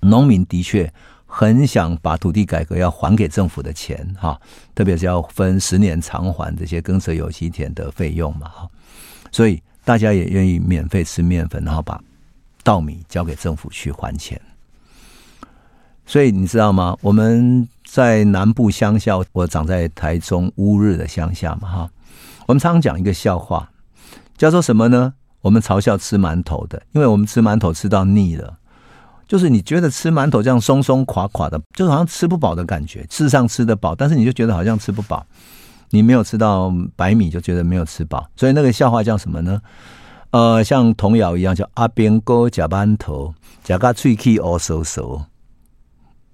[0.00, 0.92] 农民的确
[1.26, 4.40] 很想把土地改革要还给政府的钱哈，
[4.74, 8.68] 特别是要分十年偿还这些耕者有其田的费用嘛哈，
[9.32, 12.00] 所以大家也愿意免费吃面粉，然后把。
[12.66, 14.40] 稻米交给政府去还钱，
[16.06, 16.96] 所以你知道吗？
[17.02, 21.90] 我们在南部乡下，我长在台中乌日的乡下嘛，哈。
[22.46, 23.70] 我们常常讲一个笑话，
[24.36, 25.14] 叫做什么呢？
[25.42, 28.58] 我们嘲笑吃馒头的，因为我们吃馒头吃到腻了，
[29.28, 33.02] 就是你觉得吃馒头这样松松垮垮的，就好像吃不饱的感觉。
[33.02, 35.24] 事实上吃得饱，但是你就觉得好像吃不饱。
[35.90, 38.26] 你没有吃到白米，就觉得没有吃饱。
[38.36, 39.60] 所以那个笑话叫什么呢？
[40.30, 45.22] 呃，像童谣一样，叫阿边哥夹馒头，夹个脆气哦嗖嗖，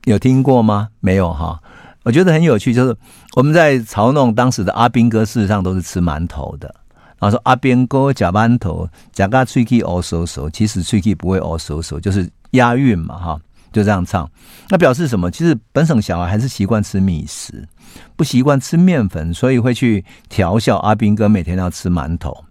[0.04, 0.88] 有听过吗？
[1.00, 1.60] 没有哈。
[2.02, 2.96] 我觉得很有趣，就是
[3.36, 6.74] 我们在嘲弄当时的阿兵哥，事实上都是吃馒头的。
[7.18, 14.28] 然后说阿边哥假馒头，假个脆气哦嗖嗖，其实脆气不会哦嗖嗖，就是押韵嘛哈，就这样唱。
[14.70, 15.30] 那表示什么？
[15.30, 17.68] 其实本省小孩还是习惯吃米食，
[18.16, 22.44] 不习惯吃面粉，所以会去调笑阿兵哥每天要吃馒头。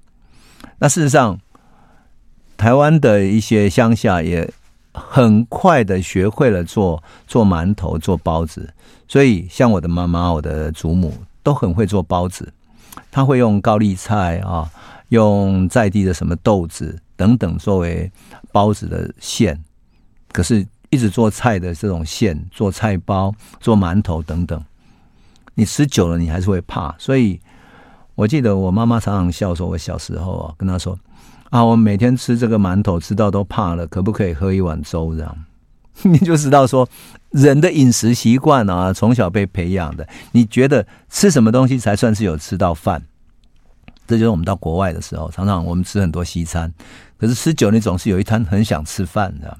[0.77, 1.39] 那事实上，
[2.55, 4.47] 台湾的一些乡下也
[4.93, 8.73] 很快的学会了做做馒头、做包子，
[9.07, 12.51] 所以像我的妈妈、我的祖母都很会做包子。
[13.11, 14.69] 她会用高丽菜啊，
[15.09, 18.11] 用在地的什么豆子等等作为
[18.51, 19.63] 包子的馅。
[20.31, 24.63] 可是，一直做菜的这种馅，做菜包、做馒头等等，
[25.55, 27.39] 你吃久了，你还是会怕，所以。
[28.15, 30.99] 我记得我妈妈常常笑说，我小时候啊，跟她说
[31.49, 35.15] 啊，我每天吃这个馒头吃到都怕了，可不可以喝一碗粥？
[35.15, 35.45] 这样
[36.03, 36.87] 你就知道说，
[37.31, 40.07] 人的饮食习惯啊，从小被培养的。
[40.31, 43.03] 你觉得吃什么东西才算是有吃到饭？
[44.07, 46.71] 这就是我们到国外的时候，常常我们吃很多西餐，
[47.17, 49.57] 可是吃久你总是有一餐很想吃饭的。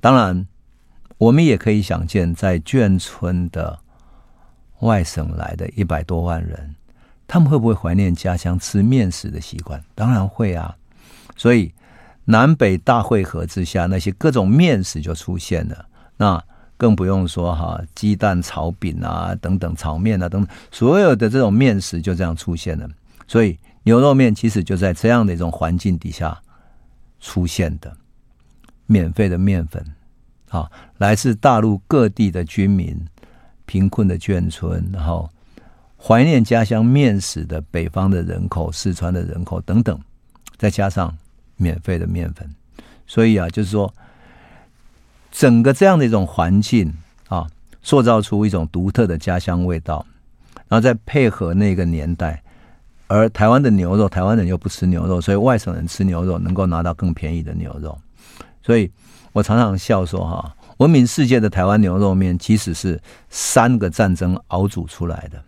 [0.00, 0.46] 当然，
[1.16, 3.78] 我们也可以想见，在眷村的
[4.80, 6.74] 外省来的一百多万人。
[7.26, 9.82] 他们会不会怀念家乡吃面食的习惯？
[9.94, 10.74] 当然会啊！
[11.38, 11.72] 所以
[12.26, 15.86] 南北大汇合之下，那些各种面食就出现了。
[16.18, 16.44] 那
[16.76, 22.86] 更不用说哈，鸡蛋炒饼啊，等等炒面啊，等等，所有的这种面食就这样出现了。
[23.26, 26.38] 所以牛肉面其实就在这样的一种环境底下
[27.20, 27.96] 出现的，
[28.84, 29.82] 免费的面粉
[30.50, 32.94] 啊，来自大陆各地的居民，
[33.64, 35.30] 贫困的眷村，然后。
[36.00, 40.00] 怀念家乡面食的北方的人口、四川的人口等等，
[40.56, 41.12] 再加上
[41.58, 42.48] 免费的面粉，
[43.06, 43.92] 所以啊，就是说，
[45.30, 46.94] 整个这样的一种环境
[47.28, 47.46] 啊，
[47.82, 50.06] 塑造出一种独特的家乡味道，
[50.68, 52.42] 然后再配合那个年代
[53.06, 57.98] 而台湾的牛肉，台湾人又不吃牛肉，所以外省人吃牛肉能够拿到更便宜的牛肉。
[58.62, 58.90] 所以
[59.32, 65.42] 我常常笑说哈，闻名世界的台湾牛肉面，其实是三个战争熬煮出来的。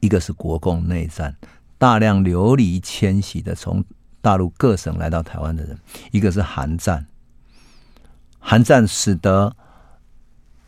[0.00, 1.36] 一个是国共内战，
[1.78, 3.84] 大量流离迁徙的从
[4.22, 5.76] 大陆各省来到台湾的人；
[6.12, 7.06] 一个是韩战，
[8.38, 9.54] 韩战使得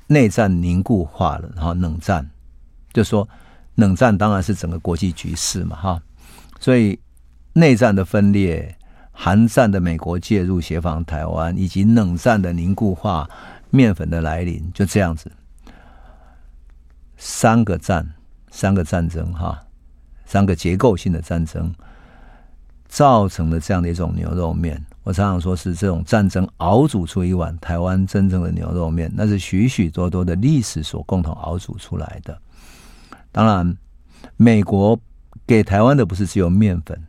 [0.09, 2.29] 内战凝固化了，然后冷战，
[2.93, 3.27] 就说
[3.77, 6.03] 冷战当然是整个国际局势嘛，哈，
[6.61, 7.01] 所以
[7.55, 8.77] 内战的分裂，
[9.13, 13.27] 韩战的美国介入协防台湾，以及冷战的凝固化、
[13.71, 15.33] 面粉的来临，就这样子，
[17.17, 18.15] 三个战。
[18.57, 19.67] 三个战争，哈，
[20.25, 21.75] 三个结构性的战争，
[22.95, 24.81] 造成的这样的一种牛肉面。
[25.03, 32.41] 我常常说是这种战争熬煮出一碗台湾真正的牛肉面，那是许许多多的历史所共同熬煮出来的。
[33.33, 33.77] 当然，
[34.37, 34.97] 美国
[35.45, 37.03] 给台湾的不是只有面粉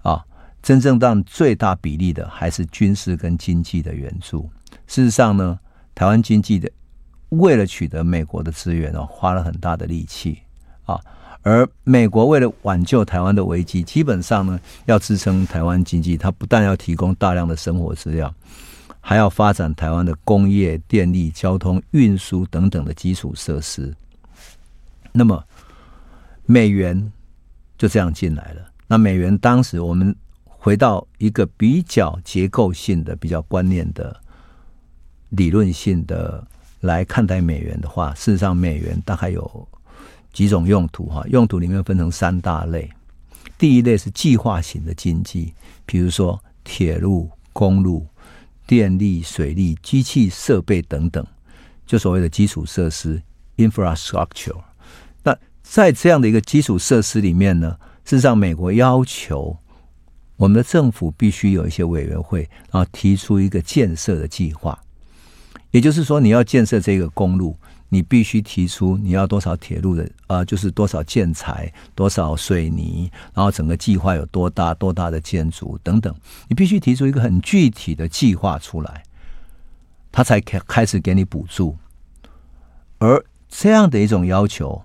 [0.00, 0.24] 啊，
[0.62, 4.48] 真正占最大比例的还是军事跟经济的援助。
[4.86, 5.58] 事实上呢，
[5.94, 6.70] 台湾经济的
[7.28, 10.38] 为了取得美国的资源哦，花了很大的力气。
[10.86, 10.98] 啊，
[11.46, 18.34] 而美国为了挽救台湾的危机，基本上呢，要支撑台湾经济，它不但要提供大量的生活资料，
[19.00, 23.94] 还要发展台湾的工业、电力、交通、运输等等的基础设施。
[25.12, 25.40] 那么，
[26.46, 27.12] 美元
[27.78, 28.62] 就这样进来了。
[28.88, 30.12] 那美元当时，我们
[30.48, 34.20] 回到一个比较结构性的、比较观念的、
[35.28, 36.44] 理论性的
[36.80, 39.68] 来看待美元的话，事实上，美元大概有。
[40.36, 42.90] 几种用途哈，用途里面分成三大类。
[43.56, 45.54] 第一类是计划型的经济，
[45.86, 48.06] 比如说铁路、公路、
[48.66, 51.26] 电力、水利、机器设备等等，
[51.86, 53.22] 就所谓的基础设施
[53.56, 54.60] （infrastructure）。
[55.22, 59.56] 那在这样的一个基础设施里面呢，事实上美国要求
[60.36, 64.78] 我们的政府必须有一些委员会，然后提出一个建设的计划。
[65.70, 67.56] 也就是说，你要建设这个公路。
[67.88, 76.14] 你必须提出你要多少铁路的啊、呃，就是多少建材、多少水泥，然后整个计划有多大、多大的建筑等等，
[76.48, 79.02] 你必须提出一个很具体的计划出来，
[80.10, 81.76] 他才开开始给你补助。
[82.98, 84.82] 而这样的一种要求，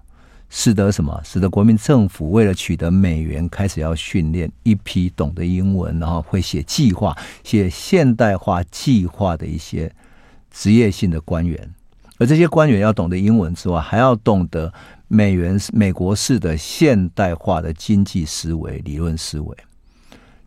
[0.50, 1.20] 使得什么？
[1.24, 9.92] 使得国民政府为了取得美元，开始要训练一批懂得英文，然后会写计划、写现代化计划的一些
[10.52, 11.74] 职业性的官员。
[12.22, 14.72] 而这些官员要懂得英文之外，还要懂得
[15.08, 19.58] 美元、美国式的现代化的经济思维、理论思维，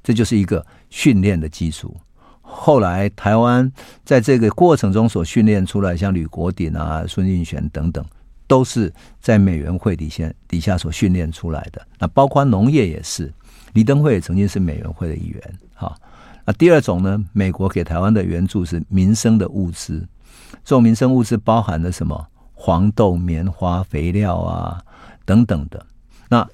[0.00, 1.96] 这就是一个训练的基础。
[2.40, 3.68] 后来台湾
[4.04, 8.04] 在这个过程中所训练出来，像吕国鼎啊、孙运璇等等，
[8.46, 11.84] 都是在美元会底下底下所训练出来的。
[11.98, 13.34] 那包括农业也是，
[13.72, 15.58] 李登辉也曾经是美元会的一员。
[15.74, 15.92] 哈，
[16.44, 20.06] 那第二种呢，美国给台湾的援助是民生的物资。
[20.64, 22.26] 这种民生物资包含了什么？
[22.54, 24.82] 黄豆、棉花、肥料啊
[25.26, 25.84] 等等的。
[26.30, 26.48] 那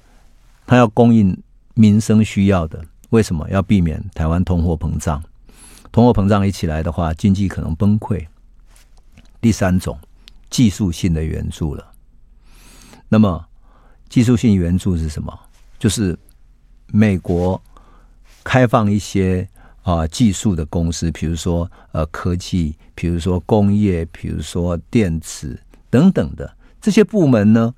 [0.67, 1.41] 它要供应
[1.75, 5.23] 民生需要的，为什么要避免台湾通货膨胀？
[5.91, 8.27] 通货膨胀一起来的话，经济可能崩溃。
[9.39, 9.97] 第三种
[10.49, 11.93] 技术性的援助了。
[13.07, 13.45] 那么
[14.09, 15.39] 技术性援助是什么？
[15.79, 16.19] 就是
[16.87, 17.61] 美国
[18.43, 19.47] 开放一些。
[19.83, 27.73] 啊，技术的公司，比如说呃科技，比如说工业，比如说电池等等的这些部门呢，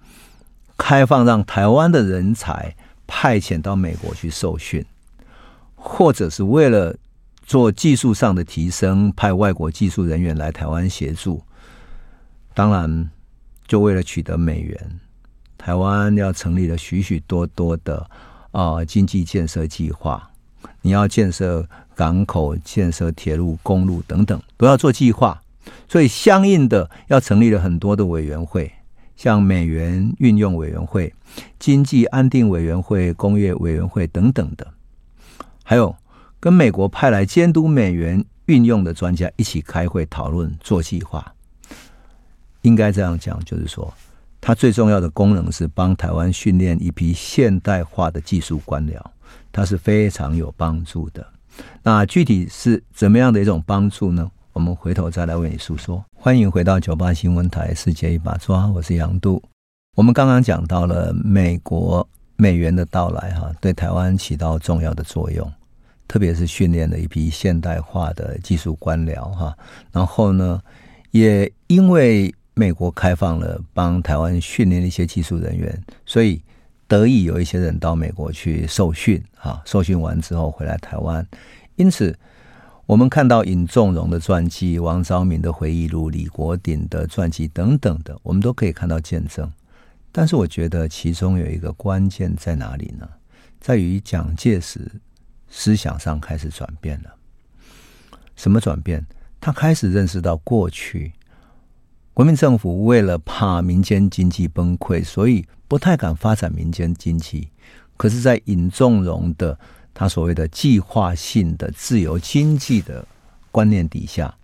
[0.77, 2.75] 开放让台湾的人才
[3.07, 4.85] 派遣到美国去受训，
[5.75, 6.93] 或者是为了
[7.45, 11.41] 做技术上的提升，派外国技术人员来台湾协助。
[12.53, 13.09] 当然，
[13.65, 14.99] 就为了取得美元，
[15.57, 17.99] 台湾要成立了许许多多的
[18.51, 20.29] 啊、呃、经济建设计划，
[20.81, 21.65] 你要建设。
[21.95, 25.41] 港口建设、铁路、公路等等都要做计划，
[25.87, 28.71] 所以相应的要成立了很多的委员会，
[29.15, 31.13] 像美元运用委员会、
[31.59, 34.67] 经济安定委员会、工业委员会等等的，
[35.63, 35.95] 还有
[36.39, 41.33] 跟美国派来监督美元运用的专家一起开会讨论做计划。
[42.63, 43.93] 应该这样讲，就是说，
[44.39, 49.01] 它最重要的功能是帮台湾训练一批现代化的技术官僚，
[49.51, 51.25] 它是非常有帮助的。
[51.83, 54.29] 那具体是怎么样的一种帮助呢？
[54.53, 56.03] 我们回头再来为你诉说。
[56.15, 59.41] 欢迎回到九八新闻台《世界一把抓》，我是杨度。
[59.95, 65.51] 我们刚刚讲到了美国美元的到来，哈，对台湾起到重要的作用，
[66.07, 69.57] 特别是训练了一批现代化的技术官僚，哈。
[69.91, 70.61] 然后呢，
[71.11, 76.41] 也因为美国开放了帮台湾训练了一些技术人员，所以。
[76.93, 81.25] 得以有一些人到美国去受训，啊，受训完之后回来台湾。
[81.75, 82.15] 因此，
[82.85, 89.51] 我们看到尹仲荣的传记、王昭明的回忆录、李国鼎的传记等等的，我们都可以看到见证。
[90.11, 93.09] 但是，我觉得其中有一个关键在哪里呢？
[93.59, 94.79] 在于蒋介石
[95.49, 97.11] 思想上开始转变了。
[98.35, 99.03] 什么转变？
[99.41, 101.11] 他开始认识到过去。
[102.13, 107.47] 国民政府为了怕民间经济崩溃，所以不太敢发展民间经济。
[107.97, 109.57] 可是，在尹仲荣的
[109.95, 113.03] 他所谓的计划性的自由经济的
[113.51, 114.35] 观念底下，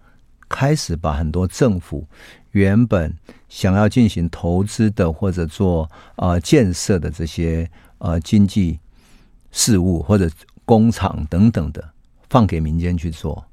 [0.48, 2.08] 开始把很多政府
[2.52, 3.16] 原本
[3.50, 8.80] 想要进行投资的或者做呃建设的这些呃经济
[9.52, 10.28] 事务或者
[10.66, 11.88] 工厂等等的，
[12.30, 13.46] 放给民间去做。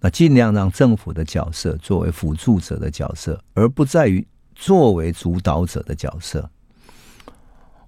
[0.00, 6.48] 那尽量让政府的角色作为辅助者的角色，而不在于作为主导者的角色。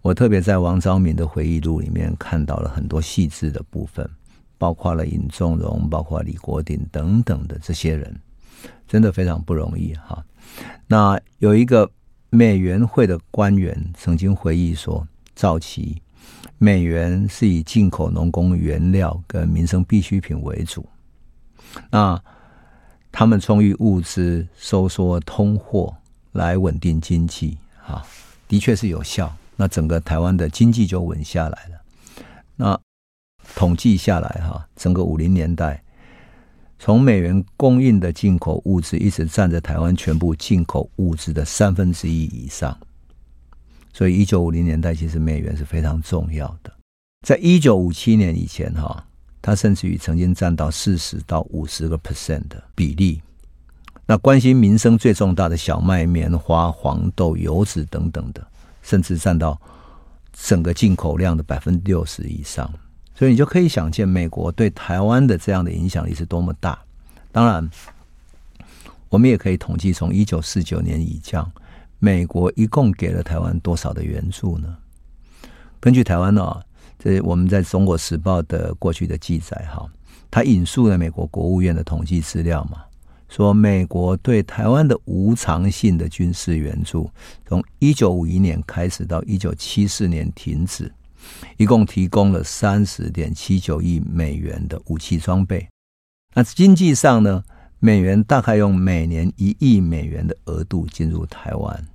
[0.03, 4.09] 我特别在王昭敏的回忆录里面看到了很多细致的部分，
[4.57, 8.19] 包括了尹仲荣、包括李国鼎等等的这些人，
[8.89, 10.25] 真的非常不容易哈。
[10.87, 11.89] 那有一个
[12.31, 16.01] 美元会的官员曾经回忆说，早期
[16.59, 20.89] 美元是以进口农工原料跟民生必需品为主。
[21.91, 22.23] 那
[23.13, 25.97] 他们充裕物资，收缩通货，
[26.33, 28.05] 来稳定经济，哈，
[28.47, 29.35] 的确是有效。
[29.57, 32.25] 那整个台湾的经济就稳下来了。
[32.57, 32.81] 那
[33.55, 35.83] 统计下来，哈，整个五零年代，
[36.79, 42.79] 从美元供应的进口物资，一直占着台湾全部进口物资的三分之一以上。
[43.93, 46.73] 所以，一九五零年代其实美元是非常重要的。
[47.27, 49.05] 在一九五七年以前，哈。
[49.43, 53.21] 它甚至于曾经占到四十到五十个 percent 的比例。
[54.07, 58.45] 那关心民生最重大的小麦、棉花、黄豆、油脂等等的，
[58.83, 59.61] 甚至占到
[60.33, 62.69] 整个进口量的百分之六十以上。
[63.15, 66.79] 所以你就可以想见，美国对台湾的这样的影响力是多么大。
[67.31, 67.71] 当然，
[69.09, 71.49] 我们也可以统计，从一九四九年以降，
[71.99, 74.77] 美国一共给了台湾多少的援助呢？
[75.79, 76.61] 根据台湾呢？
[77.03, 79.91] 这我们在中国时报的过去的记载哈，
[80.31, 82.83] 他引述了美国国务院的统计资料嘛，
[83.27, 87.11] 说美国对台湾的无偿性的军事援助，
[87.47, 90.93] 从一九五一年开始到一九七四年停止，
[91.57, 95.67] 一共提供了三十点七九亿美元的武器装备。
[96.35, 97.43] 那经济上呢，
[97.79, 101.87] 美元大概用每年一亿美元的额度进入台湾。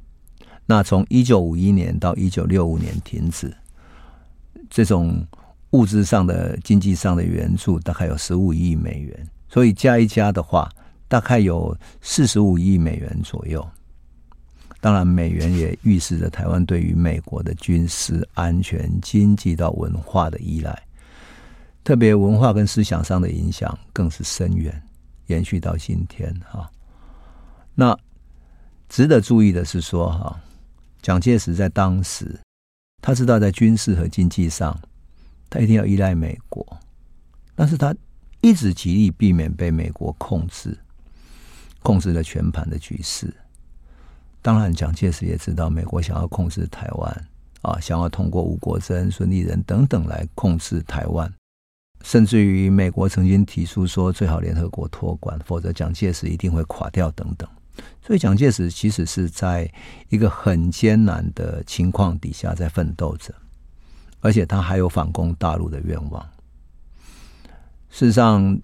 [0.66, 3.56] 那从一九五一年到一九六五年停止。
[4.70, 5.26] 这种
[5.72, 10.70] 物质上的、经济上的援助大概有十五亿美元，所以加一加的话，
[11.08, 13.66] 大概有四十五亿美元左右。
[14.80, 20.80] 当然，美元也预示着台湾对于美国的军事、安全、经济到文化的依赖，
[21.84, 24.80] 特别文化跟思想上的影响更是深远，
[25.26, 26.70] 延续到今天哈。
[27.74, 27.98] 那
[28.88, 30.40] 值得注意的是说哈，
[31.02, 32.40] 蒋介石在当时。
[33.06, 34.76] 他知道在军事和经济上，
[35.48, 36.66] 他一定要依赖美国，
[37.54, 37.96] 但是他
[38.42, 40.76] 一直极力避免被美国控制，
[41.84, 43.32] 控制了全盘的局势。
[44.42, 47.28] 当然，蒋介石也知道美国想要控制台湾
[47.62, 51.32] 啊，想要通过吴国楨、孙立人等等来控制台湾，
[52.02, 57.48] 甚至于美国曾经提出说最好联合国托管，否则蒋介石一定会垮掉等等。
[58.02, 59.72] 所以，蒋介石其实是在
[60.10, 63.34] 一个很艰难的情况底下在奋斗着，
[64.20, 66.24] 而且他还有反攻大陆的愿望。
[67.90, 68.60] 事实上，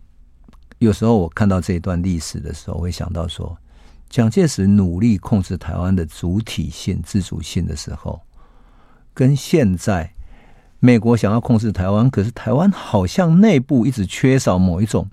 [0.77, 3.57] 有时候我看到这一段历史的时候，会想到说，
[4.09, 8.21] 蒋介石努力控制台湾的主体性、自主性的时候，
[9.13, 10.13] 跟现在
[10.79, 15.09] 美国想要控制台湾，可是台湾好像内部一直缺少某一种。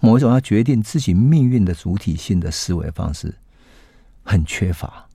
[0.00, 3.34] 某一种要决定自己命运的主体性的思维方式
[4.22, 5.08] 很缺乏。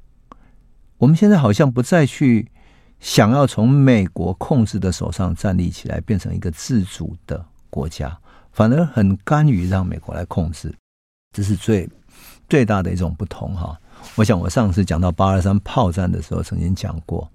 [0.98, 2.52] 我们现在好像不再去
[3.00, 8.16] 想要从美国控制的手上站立起来，变成一个自主的国家，
[8.52, 10.74] 反而很甘于让美国来控制。
[11.36, 11.90] 这是最
[12.48, 13.80] 最大的一种不同哈。
[14.16, 17.28] 我想我上次讲到八二三炮战的时候，曾经讲过，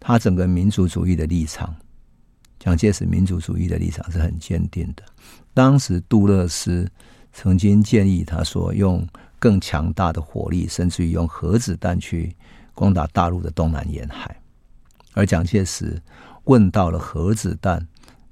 [0.00, 1.74] 他整个民族主义的立场。
[2.58, 5.02] 蒋介石民族主义的立场是很坚定的。
[5.54, 6.90] 当时杜勒斯
[7.32, 9.06] 曾经建议他说，用
[9.38, 12.34] 更强大的火力，甚至于用核子弹去
[12.74, 14.40] 攻打大陆的东南沿海。
[15.14, 16.00] 而蒋介石
[16.44, 17.86] 问到了核子弹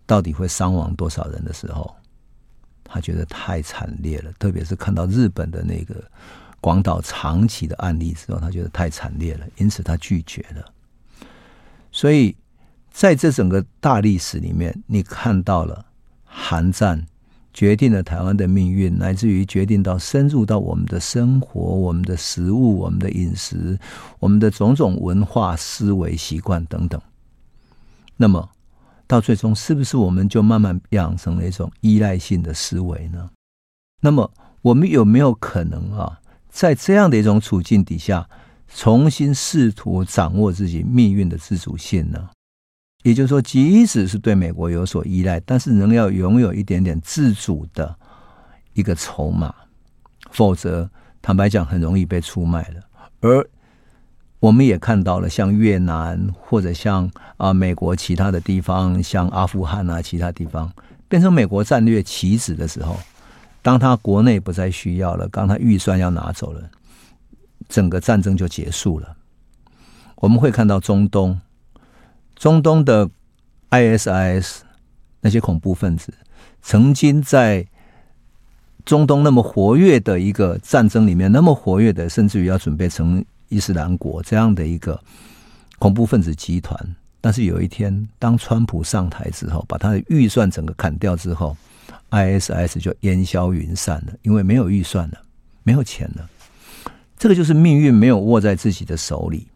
[0.07, 1.95] 到底会伤亡多少人的时候，
[2.85, 4.33] 他觉得太惨烈了。
[4.39, 6.03] 特别是看到日本的那个
[6.61, 10.73] 广岛长崎的案例之后，他觉得太惨烈了，因此他拒绝了。
[11.93, 12.35] 所以
[12.91, 15.85] 在这整个大历史里面，你看到了
[16.25, 17.07] 韩战
[17.61, 23.79] 决定了台湾的命运，乃至于决定到深入到我们的生活、我们的食物、我们的饮食、
[24.19, 26.99] 我们的种种文化思维习惯等等。
[28.17, 28.49] 那么
[29.07, 33.29] 到最终，是不是我们就慢慢养成了一种依赖性的思维呢？
[34.01, 34.33] 那么
[34.63, 38.27] 我们有没有可能啊，在这样的一种处境底下，
[38.75, 42.31] 重新试图掌握自己命运的自主性呢？
[43.03, 47.97] 也就是说，即使是对美国有所依赖，但是仍要拥有一点点自主的
[48.75, 49.55] 一个筹码，
[50.31, 50.91] 否则
[51.23, 52.83] 坦白讲，很容易被出卖了。
[53.21, 53.49] 而
[54.39, 60.71] 我们也看到了，像越南或者像啊美国其他的地方，像阿富汗啊其他地方，
[61.09, 63.01] 变成美国战略棋子的时候，
[63.63, 66.71] 当他国内不再需要了，当他预算要拿走了，
[67.67, 69.17] 整个战争就结束了。
[70.17, 71.41] 我们会看到中东。
[72.41, 73.07] 中东的
[73.68, 74.61] ISIS
[75.20, 76.11] 那些恐怖分子，
[76.62, 77.66] 曾经在
[78.86, 84.99] 中东那么活跃的一个战争里面，那么活跃的，甚至于要准备成伊斯兰国这样的一个
[85.78, 86.97] 恐怖分子集团。
[87.20, 91.55] 但是有一天，当川普上台之后，把他的预算整个砍掉之后
[92.09, 95.20] ，ISIS 就烟消云散了，因为没有预算了，
[95.62, 96.26] 没有钱了。
[97.18, 99.47] 这个就是命运没有握在自己的手里。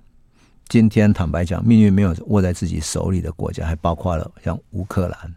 [0.68, 5.34] 今天坦白讲，命运没有握在自己手里的国家，还包括了像乌克兰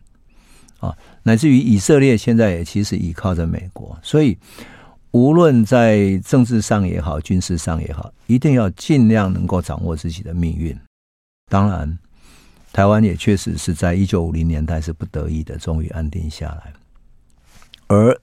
[0.79, 3.97] 啊，乃至于以色列，现在也其实依靠着美国。
[4.01, 4.37] 所以，
[5.11, 10.75] 无论在政治上也好，军事上也好，一定要尽量能够掌握自己的命运。
[11.51, 11.99] 当然，
[12.71, 16.73] 台湾也确实是在一九五零年代是不得已的，终于安定下来。
[17.87, 18.19] 而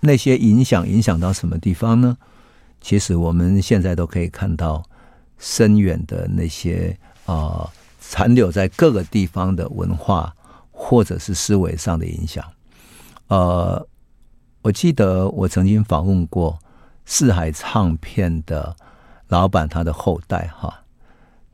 [0.00, 2.16] 那些影响影响到什么地方呢？
[2.80, 4.84] 其实我们现在都可以看到。
[5.44, 7.68] 深远的那些啊，
[7.98, 10.32] 残、留在各个地方的文化
[10.70, 12.44] 或者是思维上的影响。
[13.26, 13.84] 呃，
[14.62, 16.56] 我记得我曾经访问过
[17.04, 18.74] 四海唱片的
[19.26, 20.80] 老板，他的后代哈。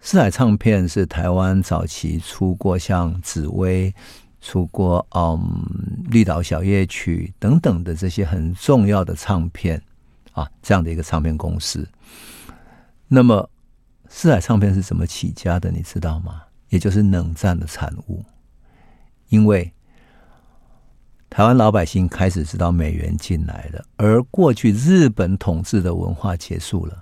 [0.01, 3.95] 四海唱片是台湾早期出过像紫薇、
[4.43, 5.41] 出过嗯
[6.11, 9.82] 绿岛小夜曲等等的这些很重要的唱片
[10.32, 11.89] 啊，这样的一个唱片公司。
[13.07, 13.49] 那么。
[14.09, 15.70] 四海唱片是怎么起家的？
[15.70, 16.42] 你知道吗？
[16.70, 18.24] 也就是冷战的产物。
[19.28, 19.72] 因为
[21.30, 26.98] 台湾老百姓开始知道美元进来了，而过去日本统治的文化结束了，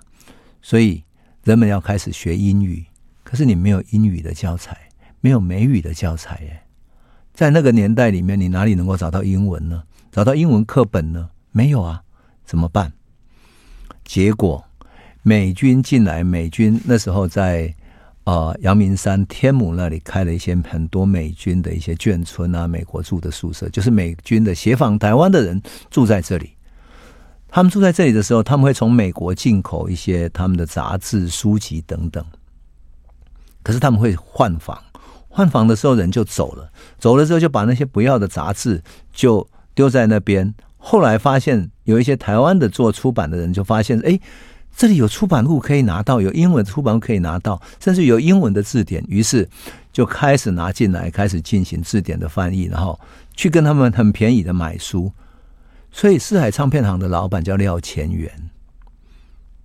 [0.61, 1.03] 所以
[1.43, 2.85] 人们要开始学英语。
[3.23, 4.77] 可是你没有英语的教材，
[5.21, 6.63] 没有美语的教材耶，
[7.33, 9.83] 在那个年代里面，你哪里能够找到英文呢？
[10.11, 11.29] 找到英文课本呢？
[11.51, 12.03] 没有啊，
[12.43, 12.91] 怎么办？
[14.03, 14.66] 结果。
[15.27, 17.75] 美军进来，美军那时候在
[18.23, 25.61] 呃阳明山天母那里开了一些很多美军的一些眷村啊，美国住的宿舍，就是美军的协防台湾的人
[25.91, 26.51] 住在这里。
[27.49, 32.25] 他们住在这里的时候，他们会从美国进口一些他们的杂志、书籍等等。
[33.63, 34.81] 可是他们会换房，
[35.27, 40.55] 换房的时候人就走了，走了之后就把那些不要的杂志就丢在那边。
[40.77, 44.17] 后来发现有一些台湾的做出版的人就发现，哎。
[44.75, 49.49] 这里有出版物可以拿到，有英文出版物可以拿到，甚至有英文的字典，于是
[49.91, 52.99] 就开始拿进来，开始进行字典的翻译，然后
[53.35, 55.11] 去跟他们很便宜的买书。
[55.91, 58.31] 所以四海唱片行的老板叫廖乾元，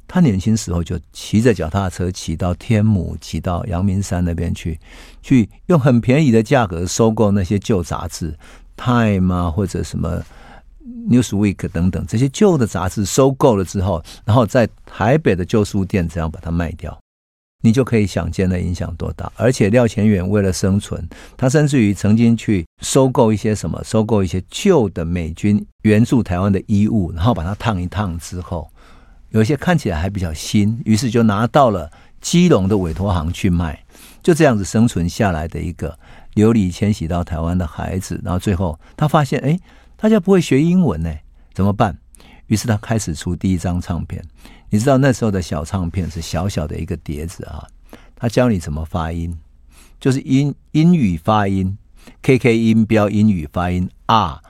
[0.09, 4.81] 他年轻时候就骑着脚踏车骑到天母，骑到阳明山那边去，
[5.21, 8.35] 去用很便宜的价格收购那些旧杂志
[8.79, 10.23] ，Time 啊或者什么。
[11.09, 16.99] Newsweek 等等这些旧的杂志收购了之后，然后在台北的旧书店这样把它卖掉，
[17.63, 19.31] 你就可以想见那影响多大。
[19.37, 28.69] 而且廖乾远为了生存，他甚至于曾经去收购一些什么，收购一些旧的美军援助台湾的衣物，然后把它烫一烫之后，
[29.31, 33.85] 有一些看起来还比较新，于是就拿到了基隆的委托行去卖，
[34.23, 35.97] 就这样子生存下来的一个
[36.35, 38.21] 流离迁徙到台湾的孩子。
[38.25, 39.57] 然后最后他发现，哎。
[40.03, 41.15] 大家不会学英文呢，
[41.55, 41.97] 怎么办？
[42.49, 44.21] 于是他开始出第一张唱片。
[44.69, 47.65] 你知道那时候的小唱片是小小的一个碟子啊，
[48.17, 49.39] 他教你怎么发音，
[50.01, 51.79] 就是英英语发音
[52.21, 54.43] ，KK 音标英语发音啊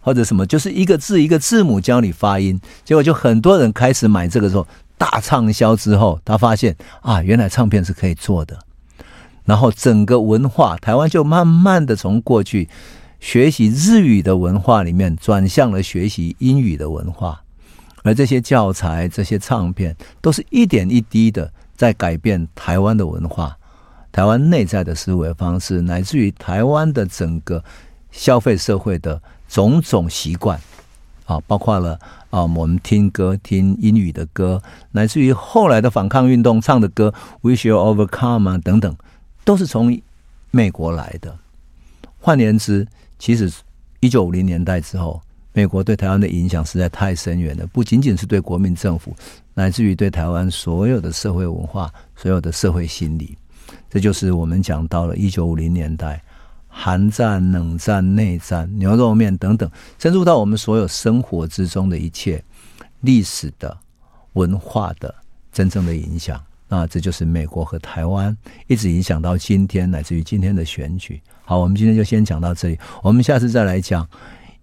[0.00, 2.60] 或者什么，就是一个字一个字母教你发音。
[2.84, 8.58] 结果就很多人开始买这个时候大畅销之后，他发现啊，原来唱片是可以做的。
[9.44, 12.68] 然后整个文化，台湾就慢慢的从过去。
[13.20, 17.42] 学习日语的文化里面，转向了学习英语的文化，
[18.02, 23.56] 而这些教材、这些唱片，都是一点一滴的在改变台湾的文化，
[24.12, 27.62] 台湾内在的思维方式，乃至于台湾的整个
[28.10, 30.58] 消费社会的种种习惯，
[31.26, 31.98] 啊，包括了
[32.30, 34.62] 啊，我们听歌、听英语的歌，
[34.92, 37.12] 乃至于后来的反抗运动唱的歌
[37.42, 38.96] ，We shall overcome 啊等等，
[39.44, 40.00] 都是从
[40.50, 41.36] 美国来的。
[42.20, 42.86] 换言之，
[43.18, 43.52] 其实
[44.00, 45.20] 一九五零年代之后，
[45.52, 49.14] 美国对台湾的影响实在太深远了，不仅仅是对国民政府，
[49.54, 53.36] 乃至于对台湾所有的社会文化、所有的社会心理。
[53.90, 56.22] 这就是我们讲到了一九五零年代，
[56.68, 62.42] 韩战、冷战、内战、牛肉面等等，深入到我们所有生活之中的一切
[63.00, 63.76] 历史的、
[64.34, 65.14] 文化的
[65.52, 66.40] 真正的影响。
[66.68, 68.36] 那这就是美国和台湾
[68.68, 71.20] 一直影响到今天，乃至于今天的选举。
[71.44, 74.06] 好，我们今天就先讲到这里，我们下次再来讲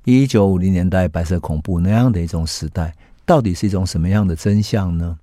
[0.06, 2.93] 一九五零年代白色恐怖那样的一种时代，
[3.26, 5.14] 到底是一种什么样的真相呢？